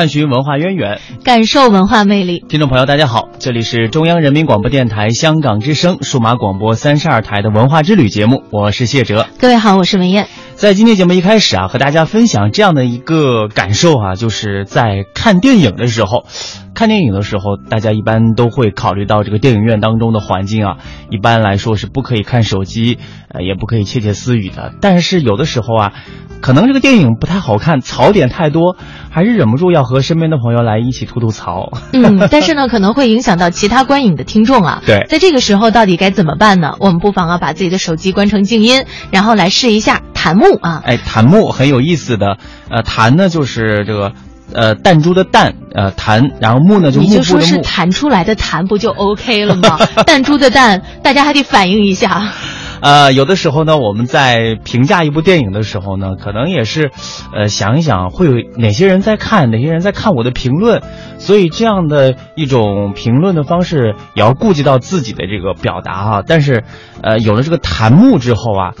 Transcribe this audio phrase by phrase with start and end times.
[0.00, 2.42] 探寻文化渊源，感受文化魅力。
[2.48, 9.26] 听众朋友，大家好，这里是中央人民广播电台香港之声数码广播三十二台的文化之旅节目，我是谢哲。
[9.38, 10.26] 各位好，我是文艳。
[10.60, 16.26] 在今天节目一开始啊，和大家分享这样的一个感受啊，就是在看电影的时候。
[16.74, 20.76] 看电影的时候，大家一般都会考虑到这个电影院当中的环境啊。
[21.10, 24.72] 一般来说是不可以看手机，呃，也不可以窃窃私语的。
[24.82, 25.92] 但是有的时候啊，
[26.40, 28.76] 可能这个电影不太好看，槽点太多，
[29.10, 31.70] 还是忍不住要和身边的朋友来一起吐吐槽。
[31.92, 34.82] 嗯，但是呢，可能会影响到其他观影的听众啊。
[34.86, 36.76] 对，在这个时候到底该怎么办呢？
[36.80, 40.82] 我们不妨啊把自己的手机关成静音，然后来试一下弹幕啊。
[40.84, 42.36] 哎，弹幕很有意思的，
[42.70, 44.12] 呃，弹呢就是这个。
[44.52, 49.78] 呃，弹珠的弹，呃，弹，然后木呢就木布的幕，你就说是弹出来的弹，不就 OK 了吗？
[50.04, 52.32] 弹珠的弹，大家还得反应一下。
[52.80, 56.90] 呃，有的时候呢，我们在评价一部电影的时候呢，可能也是，
[57.32, 60.82] 呃，想一想会有哪些人在看，哪些人在看我的评论，
[61.18, 66.24] 所以这样的一种评论的方式也要顾及到自己的这个表达哈。
[66.26, 66.64] 但是，
[67.04, 68.74] 呃，有了这个弹幕之后啊。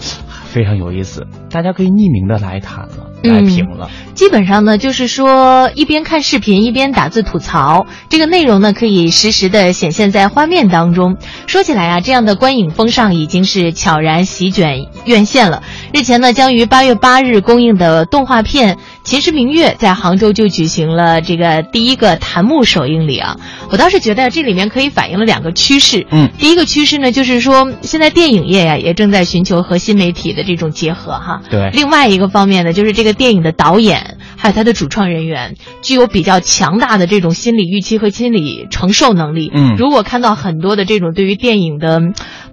[0.52, 3.88] 非常有意思，大家可以匿名的来谈了，来评了。
[4.14, 11.16] 基本上呢，就是说一边看视频一边打字吐槽，这个内容呢可以实时的显现在画面当中。
[11.46, 15.62] 说起来啊，这样的观影风尚已经是悄然席卷院线了。
[15.94, 18.74] 日前呢，将于八月八日公映的动画片
[19.04, 23.38] 《秦时明月》在杭州就举行了这个第一个弹幕首映礼啊。
[23.70, 26.06] 我倒是觉得这里面可以反映了两个趋势。
[26.10, 30.44] 嗯，第一个趋势呢，就是说现在电影业呀也正在寻求和新媒体的。
[30.50, 31.70] 这种结合哈，对。
[31.74, 39.50] 另外一个方面呢，就是这个电影的导演还有他的主创人员，具有比较强大的这种心理预期和心理承受能力。
[39.54, 42.00] 嗯，如果看到很多的这种对于电影的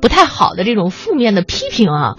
[0.01, 2.15] 不太好的这种负面的批评啊。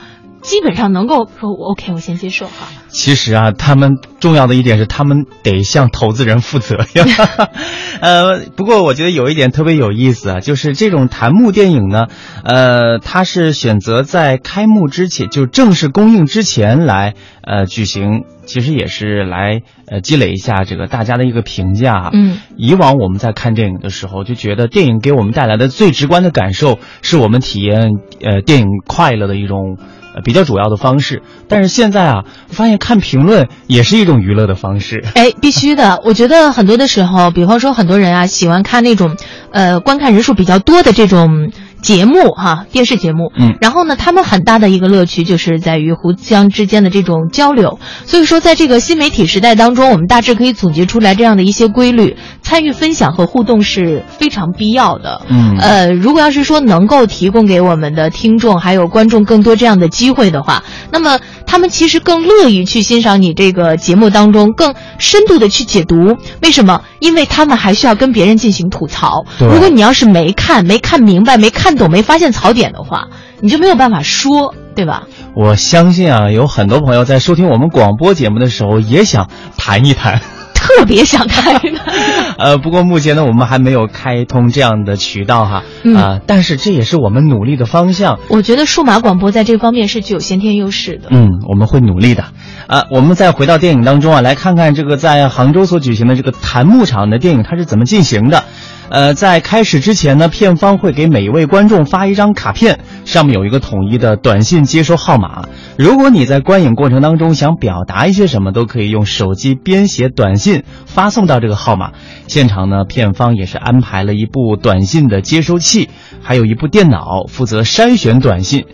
[0.48, 2.68] 基本上能够说我 OK，我先接受哈。
[2.88, 7.04] 其实啊，他们重要的一点是，他们得向投资人负责呀。
[8.00, 12.06] 呃，不过我觉得有一点特别有意思啊，就是这种檀木电影呢，
[12.44, 22.08] 呃，它是选择在开幕之前，就正式公映之前来呃举行，其实也是来呃积累一下这个大家的一个评价。
[22.14, 27.90] 嗯，以往我们在看电影的时候，就觉得电影给我们带来的最直观的感受，是我们体验
[28.24, 29.76] 呃电影快乐的一种。
[30.24, 35.04] 比较主要的方式，但是现在啊，发现看评论也是一种娱乐的方式。
[35.14, 36.00] 哎，必须的。
[36.04, 39.16] 我觉得很多的时候，比方说很多人啊，喜欢看那种，
[39.52, 41.50] 呃，观看人数比较多的这种。
[41.82, 47.78] 节目哈，电视节目，嗯，然后呢，他们很大的一个乐趣就是在于互相之间的这种交流。
[48.04, 55.22] 所以说，在这个新媒体时代当中，我们大致可以总结出来这样的一些规律：参与、分享和互动是非常必要的。
[55.28, 66.16] 嗯，呃，如果要是说能够提供给我们的听众还有观众更多这样的机会的话，那么他们其实更乐意去欣赏你这个节目当中更深度的去解读。
[66.42, 66.82] 为什么？
[66.98, 69.24] 因为他们还需要跟别人进行吐槽。
[69.38, 71.67] 如果你要是没看、没看明白、没看。
[71.68, 73.08] 看懂没发现槽点的话，
[73.42, 75.02] 你就没有办法说，对吧？
[75.34, 80.18] 我相信啊，有很多朋友在收听我们广播节目的时候也想谈一谈，
[80.56, 81.94] 特别想谈一谈。
[82.40, 85.62] 呃，不过目前呢，我们还没有开通这样的渠道哈。
[85.94, 88.18] 啊，但是这也是我们努力的方向。
[88.30, 91.08] 我觉得数码广播在这方面是具有先天优势的。
[91.10, 92.24] 嗯，我们会努力的。
[92.66, 98.44] 啊，我们再回到电影当中啊，来看看这个在杭州所举行的这个檀木场的电影它是怎么进行的。
[98.90, 105.46] 呃，在开始之前呢，片方会给每一位观众发一张卡片，上面有一个统一的短信接收号码。
[105.76, 111.92] 如果你在观影过程当中想表达一些什么，都可以用手机编写短信发送到这个号码。
[112.26, 115.90] 现场呢，片方也是安排了一部短信的接收器，
[116.22, 118.64] 还有一部电脑负责筛选短信。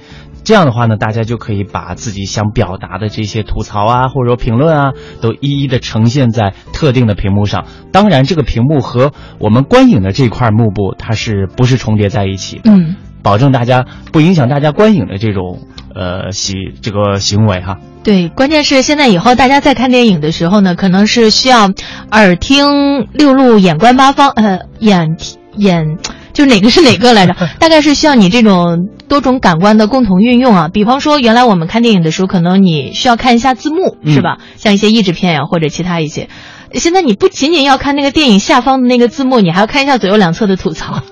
[0.45, 7.65] 这样的话呢，大家就可以把自己想表达的这些吐槽啊，或者说评论啊，都一一的呈现在特定的屏幕上。
[7.91, 12.71] 当然，这个屏幕和我们观影的这块幕布，它是不是重叠在一起的？
[12.71, 12.97] 嗯。
[13.23, 15.61] 保证大家不影响大家观影的这种
[15.95, 17.79] 呃行这个行为哈。
[18.03, 21.71] 对，关键是现在以后大家在看电影的时候呢，可能是需要
[22.11, 25.17] 耳听六路，眼观八方，呃，眼
[25.57, 25.97] 眼。
[26.35, 27.35] 就哪个是哪个来着？
[27.59, 30.69] 大概是需要你这种多种感官的共同运用啊。
[30.69, 34.37] 比方说，原来我们看电影的时候，可能你需要看一下字幕，是吧？
[34.57, 36.29] 像一些译制片呀，或者其他一些。
[36.73, 41.03] 现在你不仅仅要看那个电影下方的那个字幕，你还要看一下左右两侧的吐槽。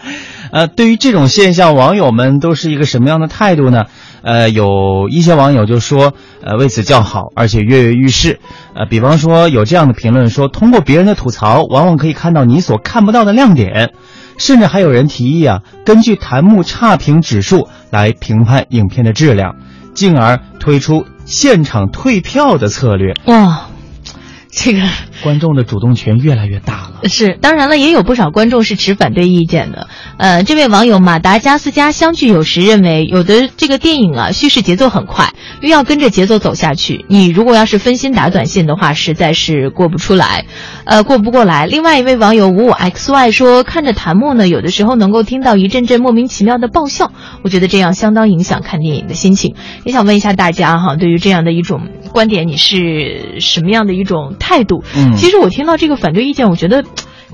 [0.50, 3.84] 呃，对于这种现象，网友们都是一个什么样的态度呢？
[4.22, 8.40] 呃，有一些网友就说，呃，为此叫好，而且跃跃欲试。
[8.74, 13.90] 呃，比方说有这样的评论说，通过别人的吐槽，往往可以看到你所看不到的亮点。
[14.40, 19.54] 甚至还有人提议啊，根据弹幕差评指数来评判影片的质量，
[19.94, 23.14] 进而推出现场退票的策略。
[23.26, 23.68] 哇，
[24.60, 24.80] 这个
[25.22, 27.00] 观众的主动权越来越大了。
[27.08, 29.88] 是，当然了，也有不少观众是持反对意见的。
[30.18, 35.32] 呃，这位网友马达加斯加相聚有时认为，有的这个电影啊，叙事节奏很快，
[35.62, 40.46] 又要跟着节奏走下去，你如果要是分心打短信的话，实在是过不出来，
[40.84, 41.66] 呃，过不过来。
[41.66, 47.12] 另外一位网友五五 xy 说，看着弹幕呢，有的时候能够听到一阵阵莫名其妙的爆笑，
[47.44, 49.54] 我觉得这样相当影响看电影的心情。
[49.84, 54.82] 也想问一下大家哈，对于这样的一种观点，你是什么样的一种态度？
[54.96, 56.84] 嗯，其实我听到这个反对意见，我觉得。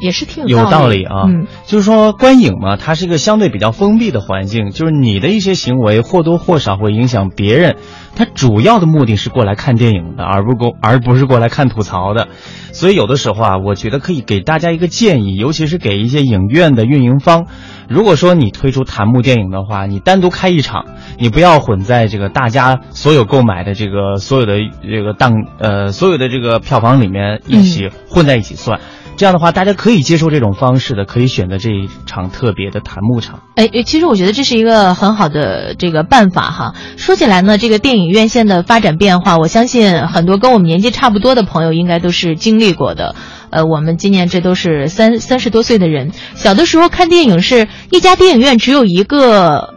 [0.01, 7.77] 也是挺有道理啊，嗯，就是说观影嘛，它是一个相对比较封闭的环境，就是你的一些行为或多或少会影响别人，
[8.15, 12.29] 他主要的目的是过来看电影的，而不过而不是过来看吐槽的，
[12.73, 17.47] 所以有的时候啊，我觉得可以给大家一个建议，尤其是给一些影院的运营方，
[17.89, 20.85] 如果说你推出弹幕电影的话，你单独开一场，
[21.19, 28.81] 你不要混在这个大家所有购买的这个所有的这个档呃所有的这个票房里面一起混在一起算。
[29.17, 33.41] 这样的话，大家可以接受这种方式的，可以选择这一场特别的弹幕场。
[33.55, 36.75] 哎哎，其实我觉得这是一个很好的这个办法哈。
[36.97, 43.15] 说起来呢，这个电影院线的发展变化，我相信很多跟我们年纪差不多的朋友应该都是经历过的。
[43.49, 49.73] 呃，我们今年这都是三三十多岁的人，小的时候看电影是一家电影院只有一个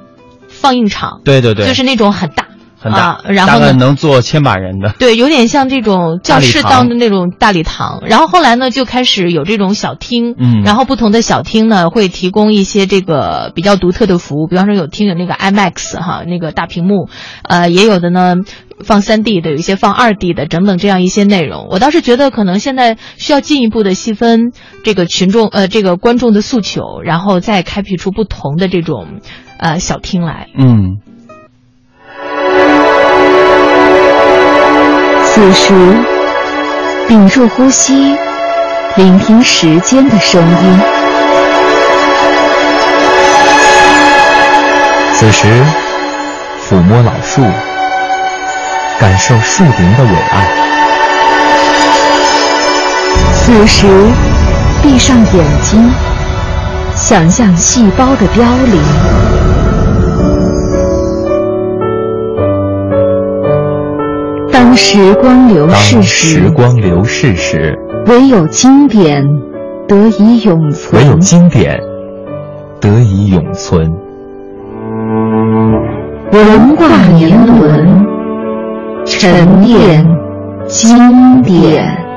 [0.48, 2.49] 放映场，对对对，就是那种很大。
[2.80, 8.02] 很大，然后呢，能坐千把人的， 对，有点像这种教室当的那种大礼堂。
[8.08, 17.10] 然后后来呢，就开始有这种小厅，嗯，然后不同的小厅呢，会提供一些这个比较独特的服务，比方说有厅有那个 IMAX 哈，那个大屏幕，
[17.44, 18.36] 呃，也有的呢
[18.82, 21.68] 放三 D 的，有一些放二 D 的，等等这样一些内容。
[21.70, 24.54] 我倒是觉得可能现在需要进一步的细分
[24.86, 29.20] 这个群众呃这个观众的诉求，然后再开辟出不同的这种
[29.58, 31.00] 呃小厅来，嗯。
[35.32, 35.74] 此时，
[37.08, 38.18] 屏住呼吸，
[38.96, 40.80] 聆听时间的声音。
[45.14, 45.48] 此时，
[46.68, 47.42] 抚摸老树，
[49.00, 50.46] 感受树林的伟岸。
[53.34, 53.88] 此时，
[54.82, 55.90] 闭上眼睛，
[56.96, 59.49] 想象细胞的凋零。
[64.82, 67.78] 时光流逝时，时光流逝时，
[68.08, 69.22] 唯有经典
[69.90, 71.04] 得以永存。
[71.04, 71.78] 唯有经典
[72.80, 73.94] 得以永存。
[76.32, 78.08] 文化年轮，
[79.06, 80.08] 沉淀
[80.66, 82.09] 经典。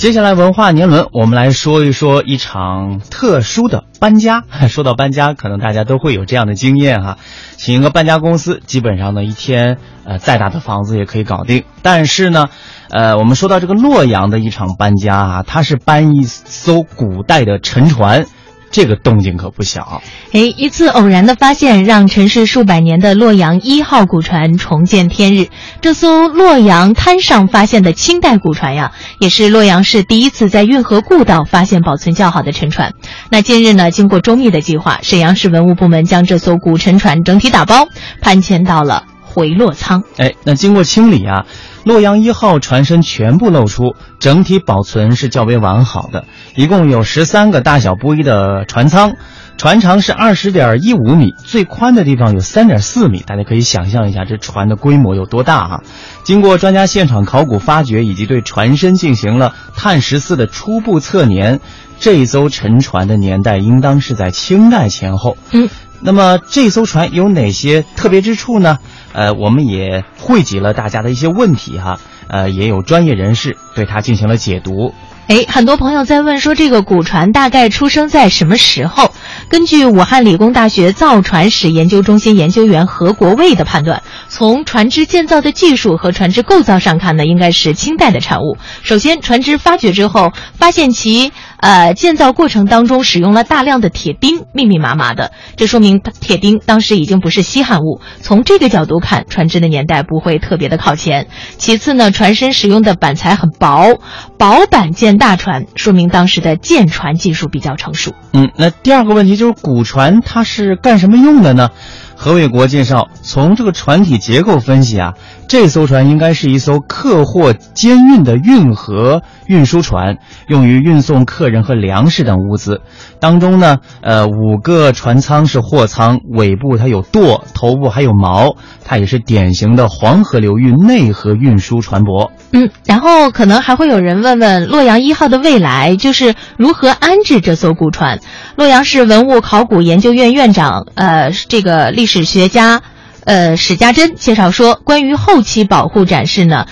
[0.00, 4.44] 接下来文化年轮，我们来说一说一场特殊的搬家。
[4.70, 7.18] 说到搬家，可能大家都会有这样的经验哈，
[7.58, 11.64] 请一个搬家公司，基本上呢一天，呃，再大的房子也可以搞定。
[11.82, 12.48] 但是呢，
[12.88, 18.24] 呃，我们说到这个洛阳的一场搬家啊，它是搬一艘古代的沉船。
[18.70, 20.00] 这个动静可不小，
[20.32, 25.48] 哎，一次偶然的发现让沉睡数百年的洛阳一号古船重见天日。
[25.80, 32.94] 这艘洛阳滩上发现的清代古船呀，也是洛阳市第一次在运河故道发现保存较好的沉船。
[33.28, 37.88] 那近日呢，经过周密的计划，沈阳市文物部门将这艘古沉船整体打包
[38.20, 40.02] 搬迁到了回落舱。
[40.16, 41.46] 哎，那经过清理啊。
[41.82, 46.26] 洛阳一号船身全部露出，整体保存是较为完好的。
[46.54, 49.14] 一共有十三个大小不一的船舱，
[49.56, 53.24] 船长是二十点一五米，最宽的地方有三点四米。
[53.26, 55.82] 大家可以想象一下这船的规模有多大哈。
[56.22, 61.60] 经过专家现场考古发掘以及对船身进行了碳十四的初步测年，
[61.98, 65.38] 这艘沉船的年代应当是在清代前后。
[65.52, 65.70] 嗯。
[66.02, 68.78] 那么这艘船有哪些特别之处呢？
[69.12, 74.94] 呃，我们也汇集了大家的一些问题哈，呃，也有专业人士对它进行了解读。
[75.30, 79.14] 哎，很多朋友在问说，这个古船大概出生在什么时候？
[79.48, 88.56] 根据武汉理工大学造船史研究中心研究员何国卫的判断，从船只建造的技术和船只构造上看呢，应该是清代的产物。
[88.82, 98.00] 首先，船只发掘之后，发现其呃建造过程当中使用了大量的铁钉，密密麻麻的，这说明铁钉当时已经不是稀罕物。
[98.20, 101.28] 从这个角度看，船只的年代不会特别的靠前。
[101.56, 104.00] 其次呢，船身使用的板材很薄，
[104.36, 108.14] 薄板建大船，说明当时的舰船技术比较成熟。
[108.32, 111.70] 嗯，那第二个问题就是古船它是干什么用的呢？
[112.16, 115.14] 何伟国介绍，从这个船体结构分析啊，
[115.50, 122.82] 这艘船应该是一艘客货兼运的运河运输船，用于运送客人和粮食等物资。
[123.18, 128.54] 当中呢，呃，五个船舱是货舱，尾部它有舵，头部还有锚，
[128.84, 132.30] 它也是典型的黄河流域内河运输船舶。
[132.52, 138.20] 嗯，然后可能还会有人问问洛阳一号的未来，就是如何安置这艘古船。
[138.54, 142.82] 洛阳市文物考古研究院院长，呃，这个历史学家，
[143.24, 146.66] 呃，史家珍介绍说，关于后期保护展示呢，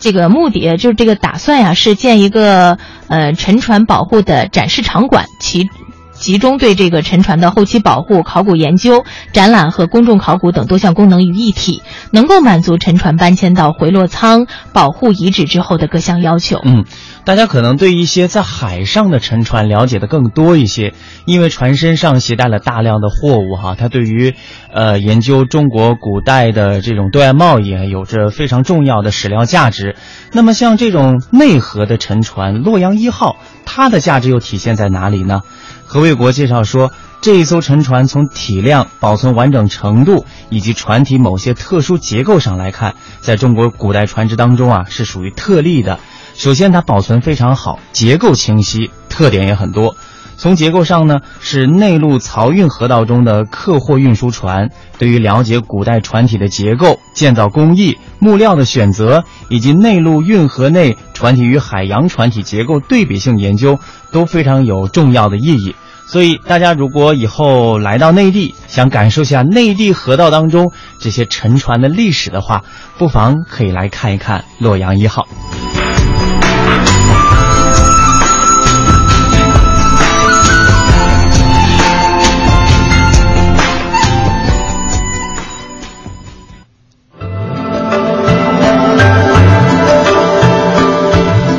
[0.00, 5.68] 这个目的就是这个打算呀，是建一个呃沉船保护的展示场馆，其。
[6.14, 11.82] 集中对这个沉船的后期保护、考古研究、展览和公众考古等多项功能于一体，
[12.12, 16.60] 能够满足沉船搬迁到回落舱、保护遗址之后的各项要求。
[16.62, 16.84] 嗯，
[17.24, 20.92] 大家可能对一些在海上的沉船了解的更多一些，
[21.24, 24.34] 因为船身上携带了大量的货物哈，它对于
[24.72, 29.94] 呃研究中国古代的这种对外贸易有着非常重要的史料价值。
[30.32, 35.42] 那么像这种内河的沉船洛阳一号，它的价值又体现在哪里呢？
[35.84, 36.90] 何卫国介绍说，
[37.22, 46.00] 这一艘沉船从体量、保存完整程度以及船体某些特殊结构上来看，在中国古代船只当中啊是属于特例的。
[46.34, 49.94] 首先，它保存非常好，结构清晰，特点也很多。
[50.36, 54.70] 从结构上呢，是内陆漕运河道中的客货运输船。
[54.98, 63.78] 对于了解古代船体的结构、建造工艺、木料的选择，以及内陆运河内船体与海洋船体结构对比性研究，
[64.10, 65.76] 都非常有重要的意义。
[66.06, 72.64] 所以，大家如果以后来到内地，想感受一下内地河道当中这些沉船的历史的话，
[72.98, 75.26] 不妨可以来看一看洛阳一号。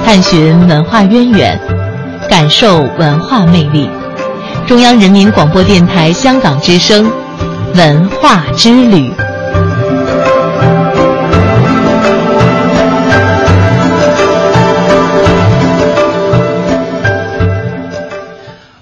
[0.05, 1.59] 探寻文化渊源，
[2.29, 3.89] 感受文化魅力。
[4.65, 7.11] 中央人民广播电台香港之声，
[7.75, 9.11] 文化之旅。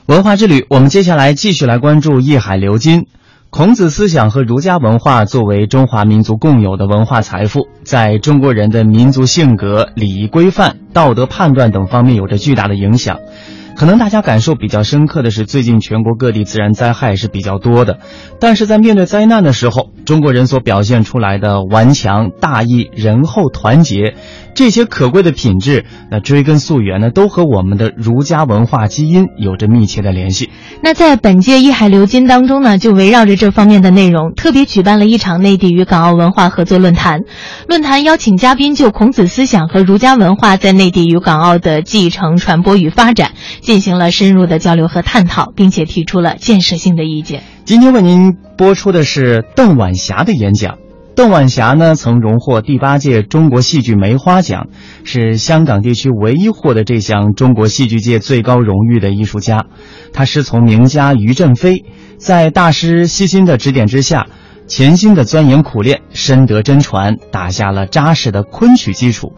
[0.05, 3.07] 文化之旅，我们接下来继续来关注艺海流金。
[3.49, 13.19] 孔子思想和儒家文化作为中华民族共有的文化财富，在中国人的民族性格、礼仪规范、道德判断等方面有着巨大的影响。
[13.81, 17.97] 可能大家感受比较深刻的是，最近全国各地自然灾害是比较多的，
[18.39, 24.13] 但是在面对灾难的时候，中国人所表现出来的顽强、大义、仁厚、团结，
[24.53, 30.49] 这些可贵的品质，那追根溯源呢，都和我们的儒家文化基因有着密切的联系。
[30.83, 37.21] 那在本届“一海流金”当中呢，就围绕着这方面的内容，特别举办了一场内地与港澳文化合作论坛。
[37.67, 43.31] 论坛邀请嘉宾就孔子思想和儒家文化在内地与港澳的继承、传播与发展。
[43.61, 47.43] 进行了深入的交流和探讨，并且提出了建设性的意见。
[47.63, 50.77] 今天为您播出的是邓晚霞的演讲。
[51.13, 54.69] 邓晚霞呢，曾荣获第八届中国戏剧梅花奖，
[55.03, 59.65] 是香港地区唯一获得这项中国戏剧界最高荣誉的艺术家。
[60.13, 61.83] 她师从名家于振飞，
[62.17, 64.27] 在大师悉心的指点之下，
[64.67, 69.33] 潜心的钻研苦练，深得真传，打下了扎实的昆曲基础。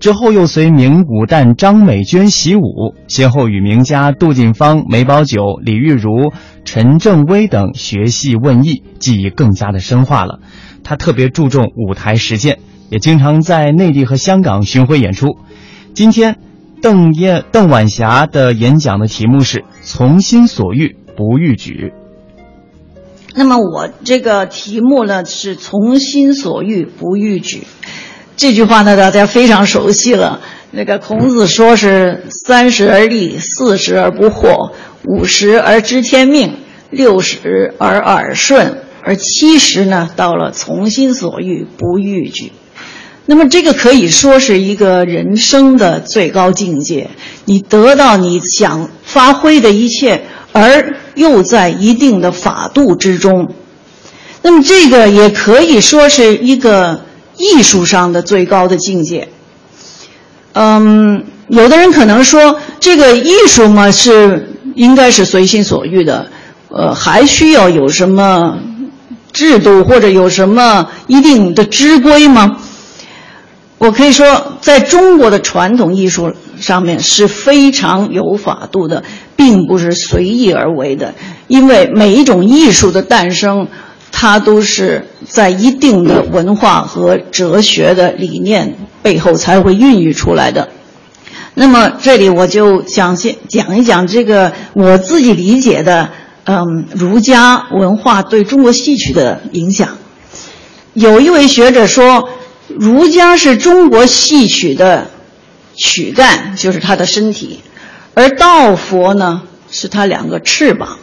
[0.00, 6.32] 之后又随名武旦张美娟习武，先后与名家杜近芳、梅葆玖、李玉茹、
[6.64, 10.38] 陈正威等学戏问艺，技艺更加的深化了。
[10.84, 12.58] 他特别注重舞台实践，
[12.90, 15.38] 也经常在内地和香港巡回演出。
[15.94, 16.36] 今天，
[16.80, 21.92] 邓燕邓晚霞的演讲的题目是“从心所欲不逾矩”。
[23.34, 27.66] 那么我这个题目呢是“从心所欲不逾矩”。
[28.36, 30.40] 这句话呢，大家非常熟悉了。
[30.70, 34.72] 那个孔子说是“三十而立，四十而不惑，
[35.04, 36.54] 五十而知天命，
[36.90, 42.52] 六十而耳顺，而七十呢，到了从心所欲不逾矩。
[43.24, 47.08] 那么这个可以说是一个人生的最高境界，
[47.46, 53.54] 你得到你想发挥的一切，而又在一定的法度之中。
[54.42, 57.06] 那么这个也可以说是一个
[57.38, 59.28] 艺术上的最高的境界。
[60.52, 66.30] 嗯，有的人可能说，这个艺术嘛是应该是随心所欲的，
[66.68, 68.58] 呃，还需要有什么
[69.38, 72.56] 制度或者有什么一定的知规吗？
[73.78, 79.04] 我可以说，在中国的传统艺术上面是非常有法度的，
[79.36, 81.14] 并不是随意而为的。
[81.46, 83.68] 因为每一种艺术的诞生，
[84.10, 90.70] 它都是在一定的文化和哲学的理念背后才会孕育出来的。
[91.54, 96.10] 那么，这里我就想先讲一讲这个我自己理解的，
[96.48, 99.98] 嗯，儒家文化对中国戏曲的影响。
[100.94, 102.28] 有一位学者说。
[102.68, 105.08] 儒家是中国戏曲的
[105.74, 107.60] 躯干，就是他的身体，
[108.12, 109.40] 而道佛呢
[109.70, 110.98] 是他两个翅膀。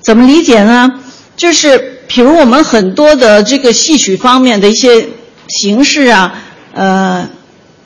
[0.00, 0.98] 怎么理解呢？
[1.36, 5.10] 就是比如我们很多的这个戏曲方面的一些
[5.46, 6.34] 形式啊，
[6.74, 7.30] 呃，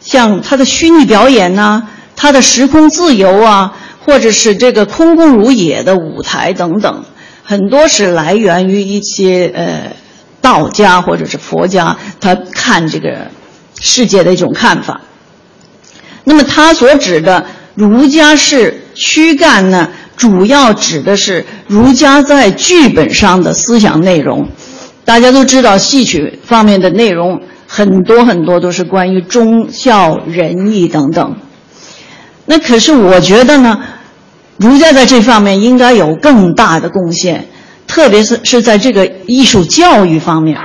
[0.00, 1.83] 像他的虚拟表演呐，
[2.16, 3.76] 他的时空自由啊，
[4.07, 7.05] 或者是这个空空如也的舞台等等，
[7.45, 9.93] 很多是来源于一些呃。
[10.43, 13.33] 道家或者是佛家，他看这个
[13.81, 15.01] 世界的一种看法。
[16.23, 24.49] 那么他所指的儒家是躯干呢，主要指的是儒家在剧本上的思想内容。
[25.05, 31.39] 大家都知道，戏曲方面的内容很多很多都是关于忠孝仁义等等。
[32.45, 33.81] 那可是我觉得呢，
[34.59, 37.49] 儒家在这方面应该有更大的贡献。
[37.87, 40.59] 特别是是在这个艺术教育方面，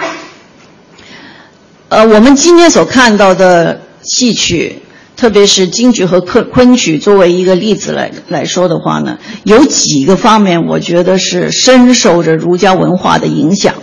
[1.88, 4.82] 呃，我们今天所看到的戏曲，
[5.16, 13.75] 特别是京剧和昆昆曲，作为一个例子来来说的话呢，有几个方面，我觉得是深受着儒家文化的影响。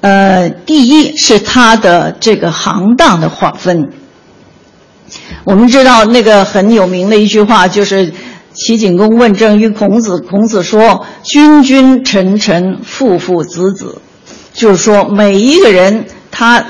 [0.00, 3.90] 呃，第一是它的这个行当的划分。
[5.44, 8.12] 我们知道那个很有名的一句话就是。
[8.52, 14.02] 齐景公问政于孔子，孔子说：“君君臣臣父父子子，
[14.52, 16.66] 就是说每一个人他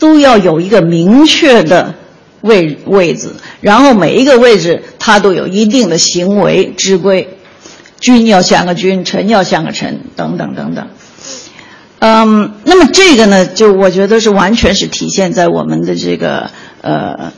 [0.00, 1.94] 都要有一个明确的
[2.40, 3.30] 位位置，
[3.60, 7.38] 然后每一个位置他都有一定的行为之规，
[8.00, 10.88] 君要像个君，臣要像个臣，等等等等。
[12.00, 16.50] 嗯，那么这个呢，就我觉得是完全是体现在我们的这个
[16.82, 17.32] 呃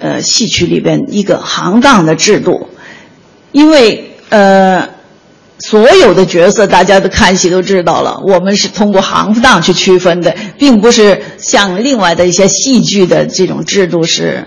[0.00, 2.68] 呃戏曲里边一个行当的制度。”
[3.52, 4.88] 因为呃，
[5.58, 14.44] 所有的角色大家都看戏都知道了，我们是通过行当去区分的，并不是像另外的一些戏剧的这种制度是，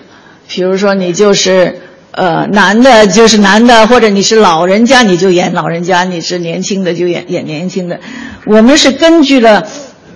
[0.48, 8.00] 比如说你就是呃男的就是男的，或者你是老人家你就演老人家，你是年轻的就演演年轻的。
[8.46, 9.68] 我们是根据了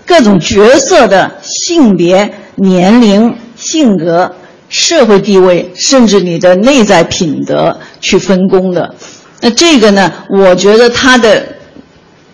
[0.05, 4.36] 各种角色的性别、年龄、性格。
[4.69, 8.95] 社会地位，甚至你的内在品德去分工的，
[9.41, 10.11] 那这个呢？
[10.29, 11.55] 我觉得它的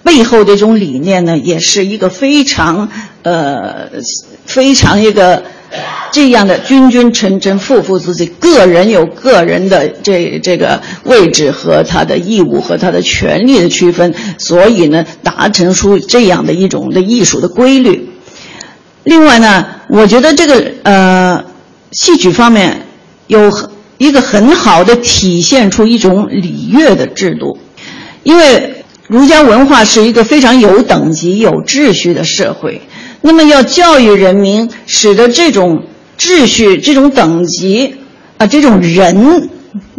[0.04, 2.90] 背后的一种理念呢，也是一个非常
[3.22, 3.88] 呃
[4.46, 5.44] 非常一个
[6.12, 18.10] 这样的君君臣臣父父子子，个人有个人的这这个位置和他的义务和他的权利的区分，所以呢，达成出这样的一种的艺术的规律。
[19.04, 21.13] 另外呢，我觉得这个呃。
[21.94, 22.88] 戏曲方面
[23.28, 23.52] 有
[23.98, 27.58] 一个很好的体现出一种礼乐的制度，
[28.24, 32.82] 因为儒家文化是一个非常有等级、有秩序的社会。
[33.22, 35.84] 那么要教育人民，使得这种
[36.18, 37.96] 秩序、这种等级
[38.38, 39.50] 啊，这种人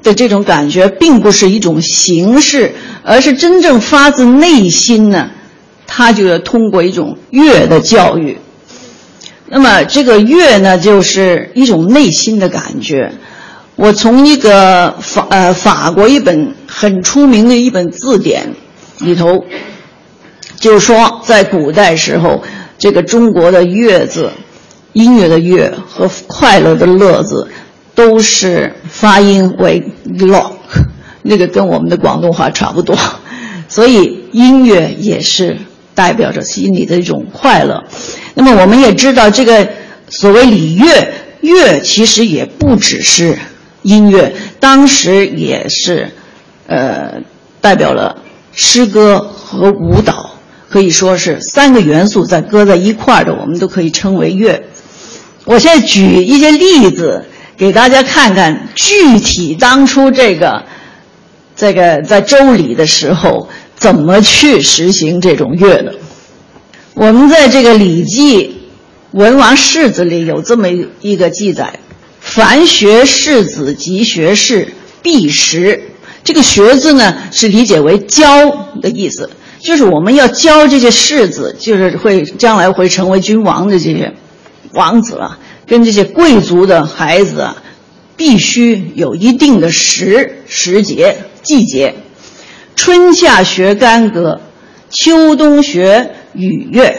[0.03, 5.31] 的这种感觉，并不是一种形式，而是真正发自内心呢，
[5.87, 8.37] 他就要通过一种乐的教育。
[9.55, 13.13] 那么这个乐呢，就是一种内心的感觉。
[13.77, 18.53] 我从一个法呃法国一本很出名的一本字典
[18.99, 19.45] 里头，
[20.57, 22.43] 就说在古代时候，
[22.79, 24.33] 这个中国的乐字，
[24.93, 27.47] 音乐的乐和快乐的乐字，
[27.95, 29.85] 都是发音为
[30.19, 30.55] lock，
[31.23, 32.99] 那个跟我们的广东话差不多，
[33.69, 35.59] 所以音乐也是
[35.95, 37.85] 代表着心里的一种快乐。
[38.35, 39.69] 那么我们也知道，这个
[40.09, 43.39] 所谓礼乐，乐其实也不只是
[43.83, 46.11] 音乐，当时也是，
[46.67, 47.21] 呃，
[47.61, 50.35] 代表了诗歌和舞蹈，
[50.69, 54.65] 可以说是三个元素在搁在一块儿的，我们都可以称为乐。
[55.45, 60.65] 我现在举一些例子给大家看看，具体当初这个
[61.55, 65.95] 这个在周礼的时候怎么去实行这种乐的。
[66.95, 68.45] 我们在这个《礼记·
[69.11, 70.69] 文王世子》里有这么
[71.01, 71.81] 一个记载
[72.21, 74.69] ：“凡学士子及学士，
[75.03, 75.91] 必识。”
[76.23, 84.15] 这个“学”字呢，是理解为教的意思，就是我们要教这些士子，就是会将来会成为君王的这些
[84.73, 87.57] 王子啊，跟这些贵族的孩子啊，
[88.17, 91.97] 必须有一定的时时节季节。
[92.77, 94.41] 春夏学干戈，
[94.91, 96.95] 秋冬学雨乐，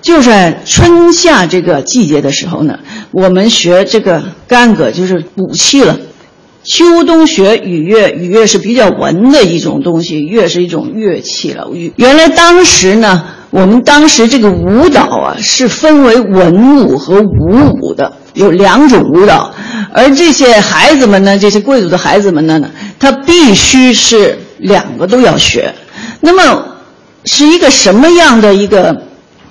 [0.00, 2.78] 就是春夏这个季节的时候呢，
[3.10, 5.98] 我们学这个干戈，就是武器了。
[6.64, 11.68] 秋冬学雨乐，雨乐是比较文的一种东西，乐是一种乐器了。
[11.96, 19.54] 原来当时呢，我们当时这个舞蹈啊是分为文舞和武舞的，有两种舞蹈。
[19.94, 22.60] 而这些孩子们呢，这些贵族的孩子们呢，
[22.98, 25.72] 他必须是两个都要学。
[26.20, 26.66] 那么
[27.24, 29.02] 是一个什么样的一个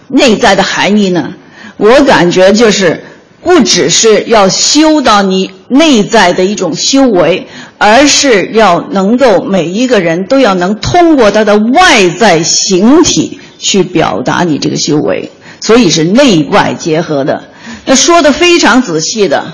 [0.08, 1.34] 内在的含义呢？
[1.78, 3.04] 我感觉就是。
[3.44, 17.46] 不只是要修到你内在的一种修为，而是要能够每一个人都要能通过他的外在形体去表达你这个修为，所以是内外结合的。
[17.86, 19.54] 那说的非常仔细的，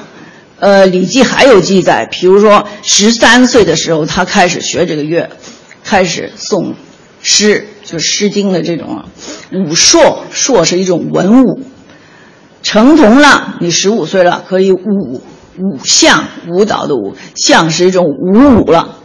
[0.59, 5.29] 呃，《礼记》还有记载，比如说十三岁的时候，他开始学这个乐，
[5.83, 6.73] 开始诵
[7.21, 9.05] 诗，就《诗经》的这种
[9.51, 11.61] 武硕，硕是一种文武。
[12.63, 15.21] 成童了，你十五岁了，可以舞
[15.59, 18.97] 舞象舞蹈的舞象是一种舞舞了。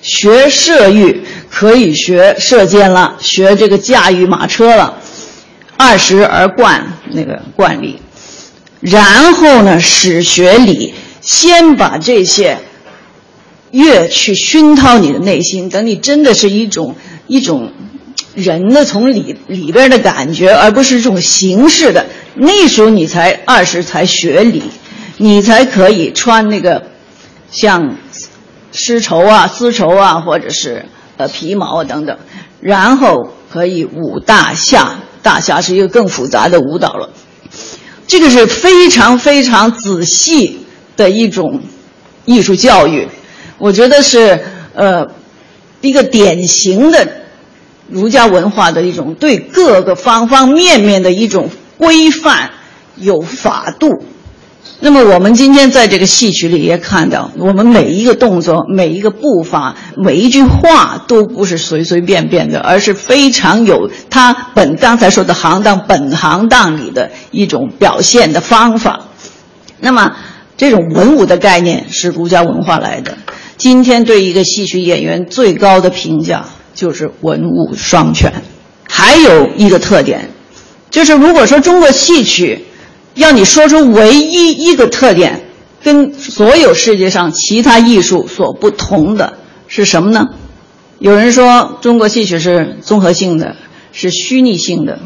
[0.00, 4.98] 学射御可以学射箭了，学这个驾驭马车了。
[5.76, 8.00] 二十而冠那个冠礼，
[8.80, 12.58] 然后呢，始学礼，先把这些
[13.70, 16.96] 乐去熏陶你的内心，等你真的是一种
[17.28, 17.70] 一种
[18.38, 22.06] 人的从里里边的感觉，而不是这种形式的。
[22.36, 24.62] 那时候你才二十，才学礼，
[25.16, 26.84] 你才可以穿那个
[27.50, 27.96] 像
[28.70, 32.16] 丝绸啊、丝绸啊，或者是呃皮毛啊等等，
[32.60, 35.00] 然后可以舞大夏。
[35.20, 37.10] 大夏是一个更复杂的舞蹈了。
[38.06, 40.60] 这个是非常非常仔细
[40.96, 41.60] 的一种
[42.24, 43.08] 艺术教育，
[43.58, 44.40] 我觉得是
[44.74, 45.08] 呃
[45.80, 47.06] 一个典型的
[47.88, 51.50] 儒家文化的一种对各个方方面面的一种。
[51.78, 52.50] 规范
[52.96, 54.02] 有法度，
[54.80, 69.02] 那么我们今天在这个戏曲里也看到，我们每一个动作、每一个步伐、每一句话都不是随随便便的，而是非常有他本刚才说的行当本行当里的一种表现的方法。
[69.78, 70.16] 那么
[70.56, 73.16] 这种文武的概念是儒家文化来的。
[73.56, 76.46] 今天对一个戏曲演员最高的评价
[76.78, 78.32] 就是文武双全，
[78.88, 80.30] 还有一个特点。
[80.90, 82.66] 就是如果说中国戏曲，
[83.14, 85.42] 要你说出唯一一个特点，
[85.82, 90.28] 跟所有世界上其他艺术所不同的是什么呢？
[91.00, 93.56] 有人说中国戏曲是综合性的，
[93.90, 95.00] 是虚拟性的，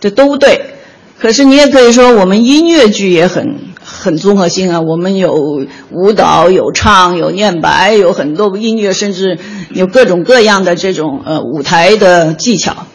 [0.00, 0.76] 这都对。
[1.22, 9.38] 可是你也可以说我们音乐剧也很很综合性啊，我们有舞蹈、有唱、有念白，有很多音乐，甚至
[9.70, 12.86] 有各种各样的这种呃舞台的技巧，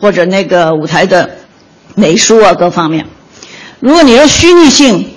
[0.00, 1.30] 或者那个舞台的。
[1.96, 3.06] 美术啊，各方面。
[3.78, 5.10] 如果你说虚拟性，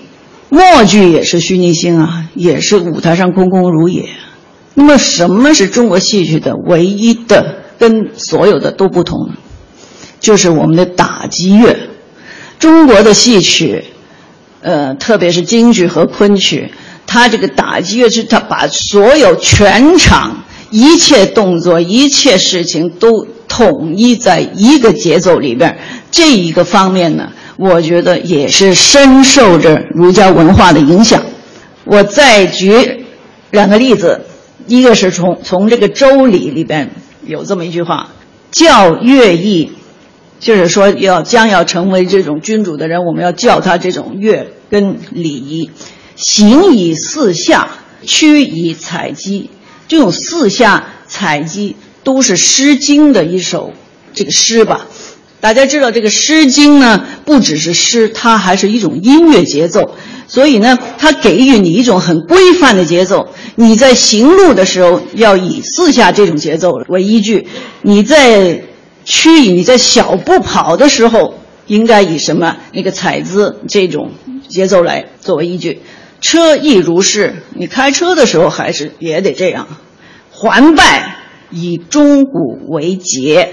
[0.50, 4.10] 默剧也是虚拟性啊，也是舞台上空空如也。
[4.76, 9.32] 那么，什么是中国戏曲的唯一的跟所有的都不同？
[10.20, 11.76] 就是我们的打击乐。
[12.60, 13.84] 中国的戏曲，
[14.62, 16.72] 呃，特别是京剧和昆曲，
[17.06, 25.78] 它这个打击乐是它把所有全场一切动作、一切事情都统一在一个节奏里边。
[26.12, 31.24] 这一个方面呢，我觉得也是深受着儒家文化的影响。
[31.86, 33.06] 我再举
[33.52, 34.26] 两个例子，
[34.68, 36.90] 一个是从从这个《周礼》里边
[37.26, 38.10] 有这么一句话
[38.52, 39.72] ：“教乐义”，
[40.40, 45.72] 就是说要将要成为这种君主的人，我们要教他这种乐跟礼仪。
[46.16, 47.70] 行以四下，
[48.04, 49.50] 趋以采集。
[49.88, 53.74] 这种四下采集都是《诗经》的一首
[54.14, 54.88] 这个诗吧。
[55.40, 59.96] 大家知道这个《诗经》呢，不只是诗，它还是一种音乐节奏。
[60.28, 63.30] 所以呢，它给予你一种很规范的节奏。
[63.56, 67.46] 你在行路的时候要以四下这种节奏为依据；
[67.82, 68.64] 你在
[69.10, 74.12] 趋移、你在小步跑的时候，应该以什么那个踩姿这种
[74.50, 75.82] 节奏来作为依据。
[76.20, 79.70] 车亦如是，你开车的时候还是也得这样，
[80.30, 81.16] 环拜
[81.50, 83.50] 以钟鼓为节，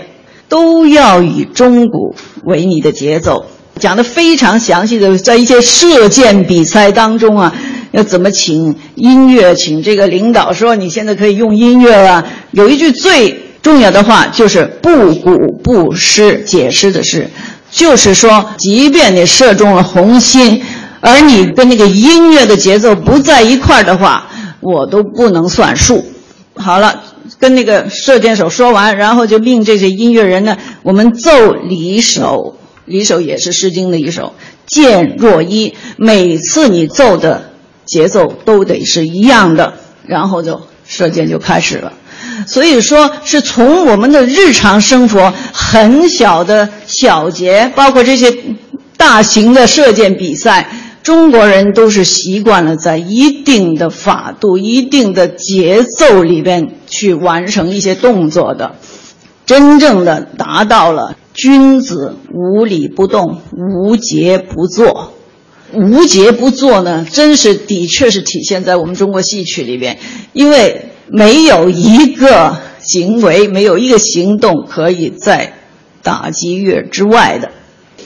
[0.49, 3.47] 都要以钟鼓为你的节奏。
[3.79, 7.55] 讲的非常详细的，在一些射箭比赛当中啊，
[7.93, 12.27] 要怎么请音乐，请这个领导说你现在可以用音乐了。
[12.51, 17.31] 有一句最重要的话就是“不鼓不失”，解释的是，
[17.71, 20.63] 就是说，即便你射中了红心。
[21.01, 24.29] 而你跟那个音乐的节奏不在一块儿的话，
[24.61, 26.05] 我都不能算数。
[26.57, 27.03] 好了，
[27.39, 34.35] 跟那个射箭手说完，然后就命这些音乐人呢，我们奏离手，离手也是《诗经》的一首，
[34.67, 37.51] 箭若一，每次你奏的
[37.85, 39.75] 节奏都得是一样的，
[40.07, 41.93] 然后就射箭就开始了。
[42.47, 48.35] 所以说，是从我们的日常生活很小的小节，包括这些
[48.97, 50.69] 大型的射箭比赛。
[51.03, 58.77] 中国人都是习惯了在一定的法度、一定的节奏里边去完成一些动作的，
[59.45, 65.13] 真正的达到了君子无礼不动，无节不作。
[65.75, 69.99] 无节不作呢，真是的确是体现在我们中国戏曲里边，
[70.33, 75.55] 因为没有一个行为、没有一个行动可以在
[76.03, 77.51] 打击乐之外的。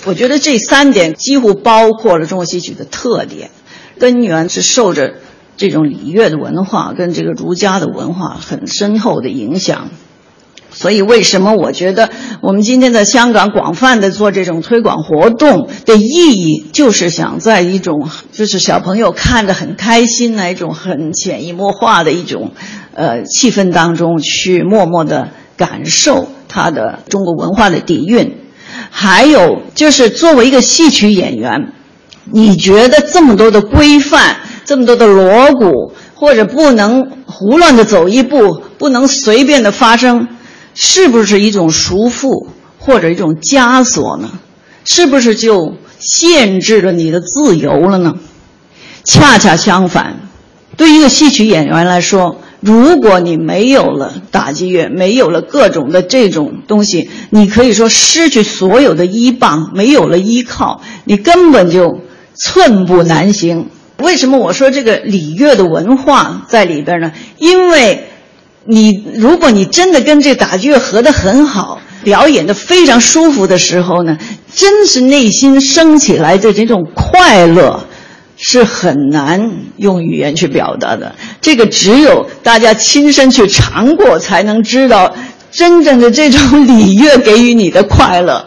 [0.05, 3.51] 我觉得这三点几乎包括了中国戏曲的特点，
[3.99, 5.15] 根源是受着
[5.57, 9.91] 这种礼乐的文化跟这个儒家的文化很深厚的影响。
[10.71, 22.53] 所以，为什么我觉得我们今天在香港广泛的做这种推广活动的意义，就是想在一种就是小朋友看着很开心那一种很潜移默化的一种
[22.95, 28.37] 呃气氛当中去默默的感受它的中国文化的底蕴。
[28.91, 31.73] 还有就是，作为一个戏曲演员，
[32.31, 40.29] 你觉得这么多的规范，这么多的锣鼓，或者不能胡乱的走一步，不能随便的发声，
[40.81, 42.47] 是不是一种束缚
[42.79, 44.31] 或者一种枷锁呢？
[44.85, 48.15] 是不是就限制了你的自由了呢？
[49.05, 50.21] 恰恰相反，
[50.77, 52.41] 对一个戏曲演员来说。
[52.61, 62.01] 如果你没有了打击乐，没有了各种的这种东西，你可以说失去所有的依傍，没有了依靠，你根本就
[62.35, 63.69] 寸步难行。
[63.99, 67.13] 为什么我说这个礼乐的文化在里边呢？
[67.39, 68.08] 因为，
[68.69, 74.19] 你如果你真的跟这打击乐合得很好，表演的非常舒服的时候呢，
[74.55, 77.85] 真是内心升起来的这种快乐。
[78.41, 85.17] 是很难用语言去表达的，这个只有大家亲身去尝过，才能知道
[85.51, 88.47] 真正的这种礼乐给予你的快乐。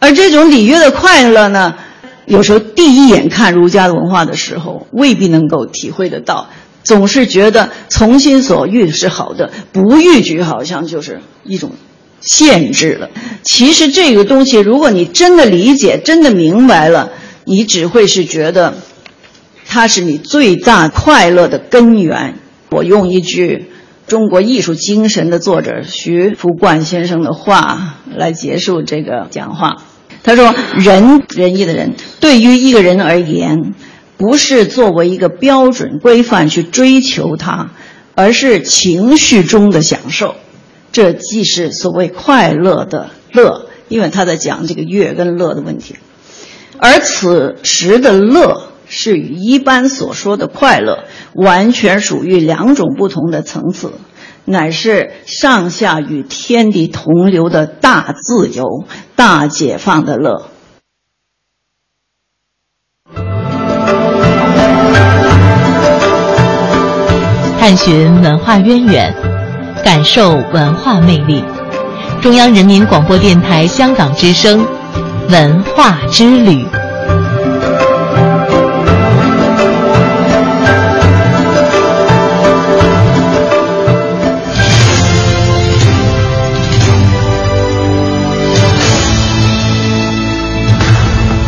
[0.00, 1.76] 而这种礼乐的快乐呢，
[2.26, 6.50] 有时候第一眼看儒家的文化的时候，未必能够体会得到，
[6.88, 11.72] 总是觉得从心所欲是好的，不逾矩好像就是一种
[12.22, 13.10] 限制了。
[13.42, 17.10] 其实这个东西，如果你真的理解，真的明白了。
[17.44, 18.78] 你只会是觉得，
[19.66, 22.36] 它是你最大快乐的根源。
[22.70, 23.66] 我用一句
[24.06, 29.76] 中国艺术精神的作者徐福冠先生的话来结束这个讲话。
[30.22, 33.74] 他说：“仁仁义的人，对于一个人而言，
[34.18, 37.70] 不是作为一个标准规范去追求它，
[38.14, 40.34] 而是情绪中的享受。
[40.92, 45.96] 这既是所谓快乐的乐，因为他在讲这个乐跟乐的问题。”
[46.80, 51.04] 而此时的乐是与一般所说的快乐
[51.34, 53.92] 完全属于两种不同的层次，
[54.44, 58.64] 乃是上下与天地同流的大自由、
[59.14, 60.46] 大解放的乐。
[67.68, 69.14] 探寻文化渊源，
[69.84, 71.44] 感受文化魅力。
[72.18, 74.66] 中央人民广播电台香港之声。
[75.28, 76.64] 文化之旅，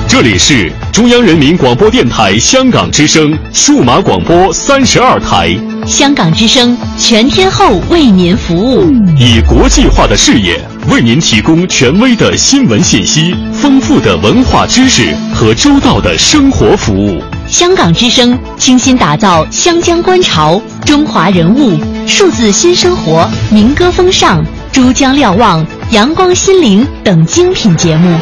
[0.06, 5.56] 这里是中央人民广播电台香港之声数码广播三十二台。
[5.90, 17.20] 香港之声全天候为您服务，以国际化的视野为您提供权威的新闻信息、丰富的文化知识和周到的生活服务。
[17.48, 21.76] 香港之声倾心打造湘江观潮中华人物、
[22.06, 28.16] 数字新生活、民歌风尚、珠江瞭望、阳光心灵等精品节目。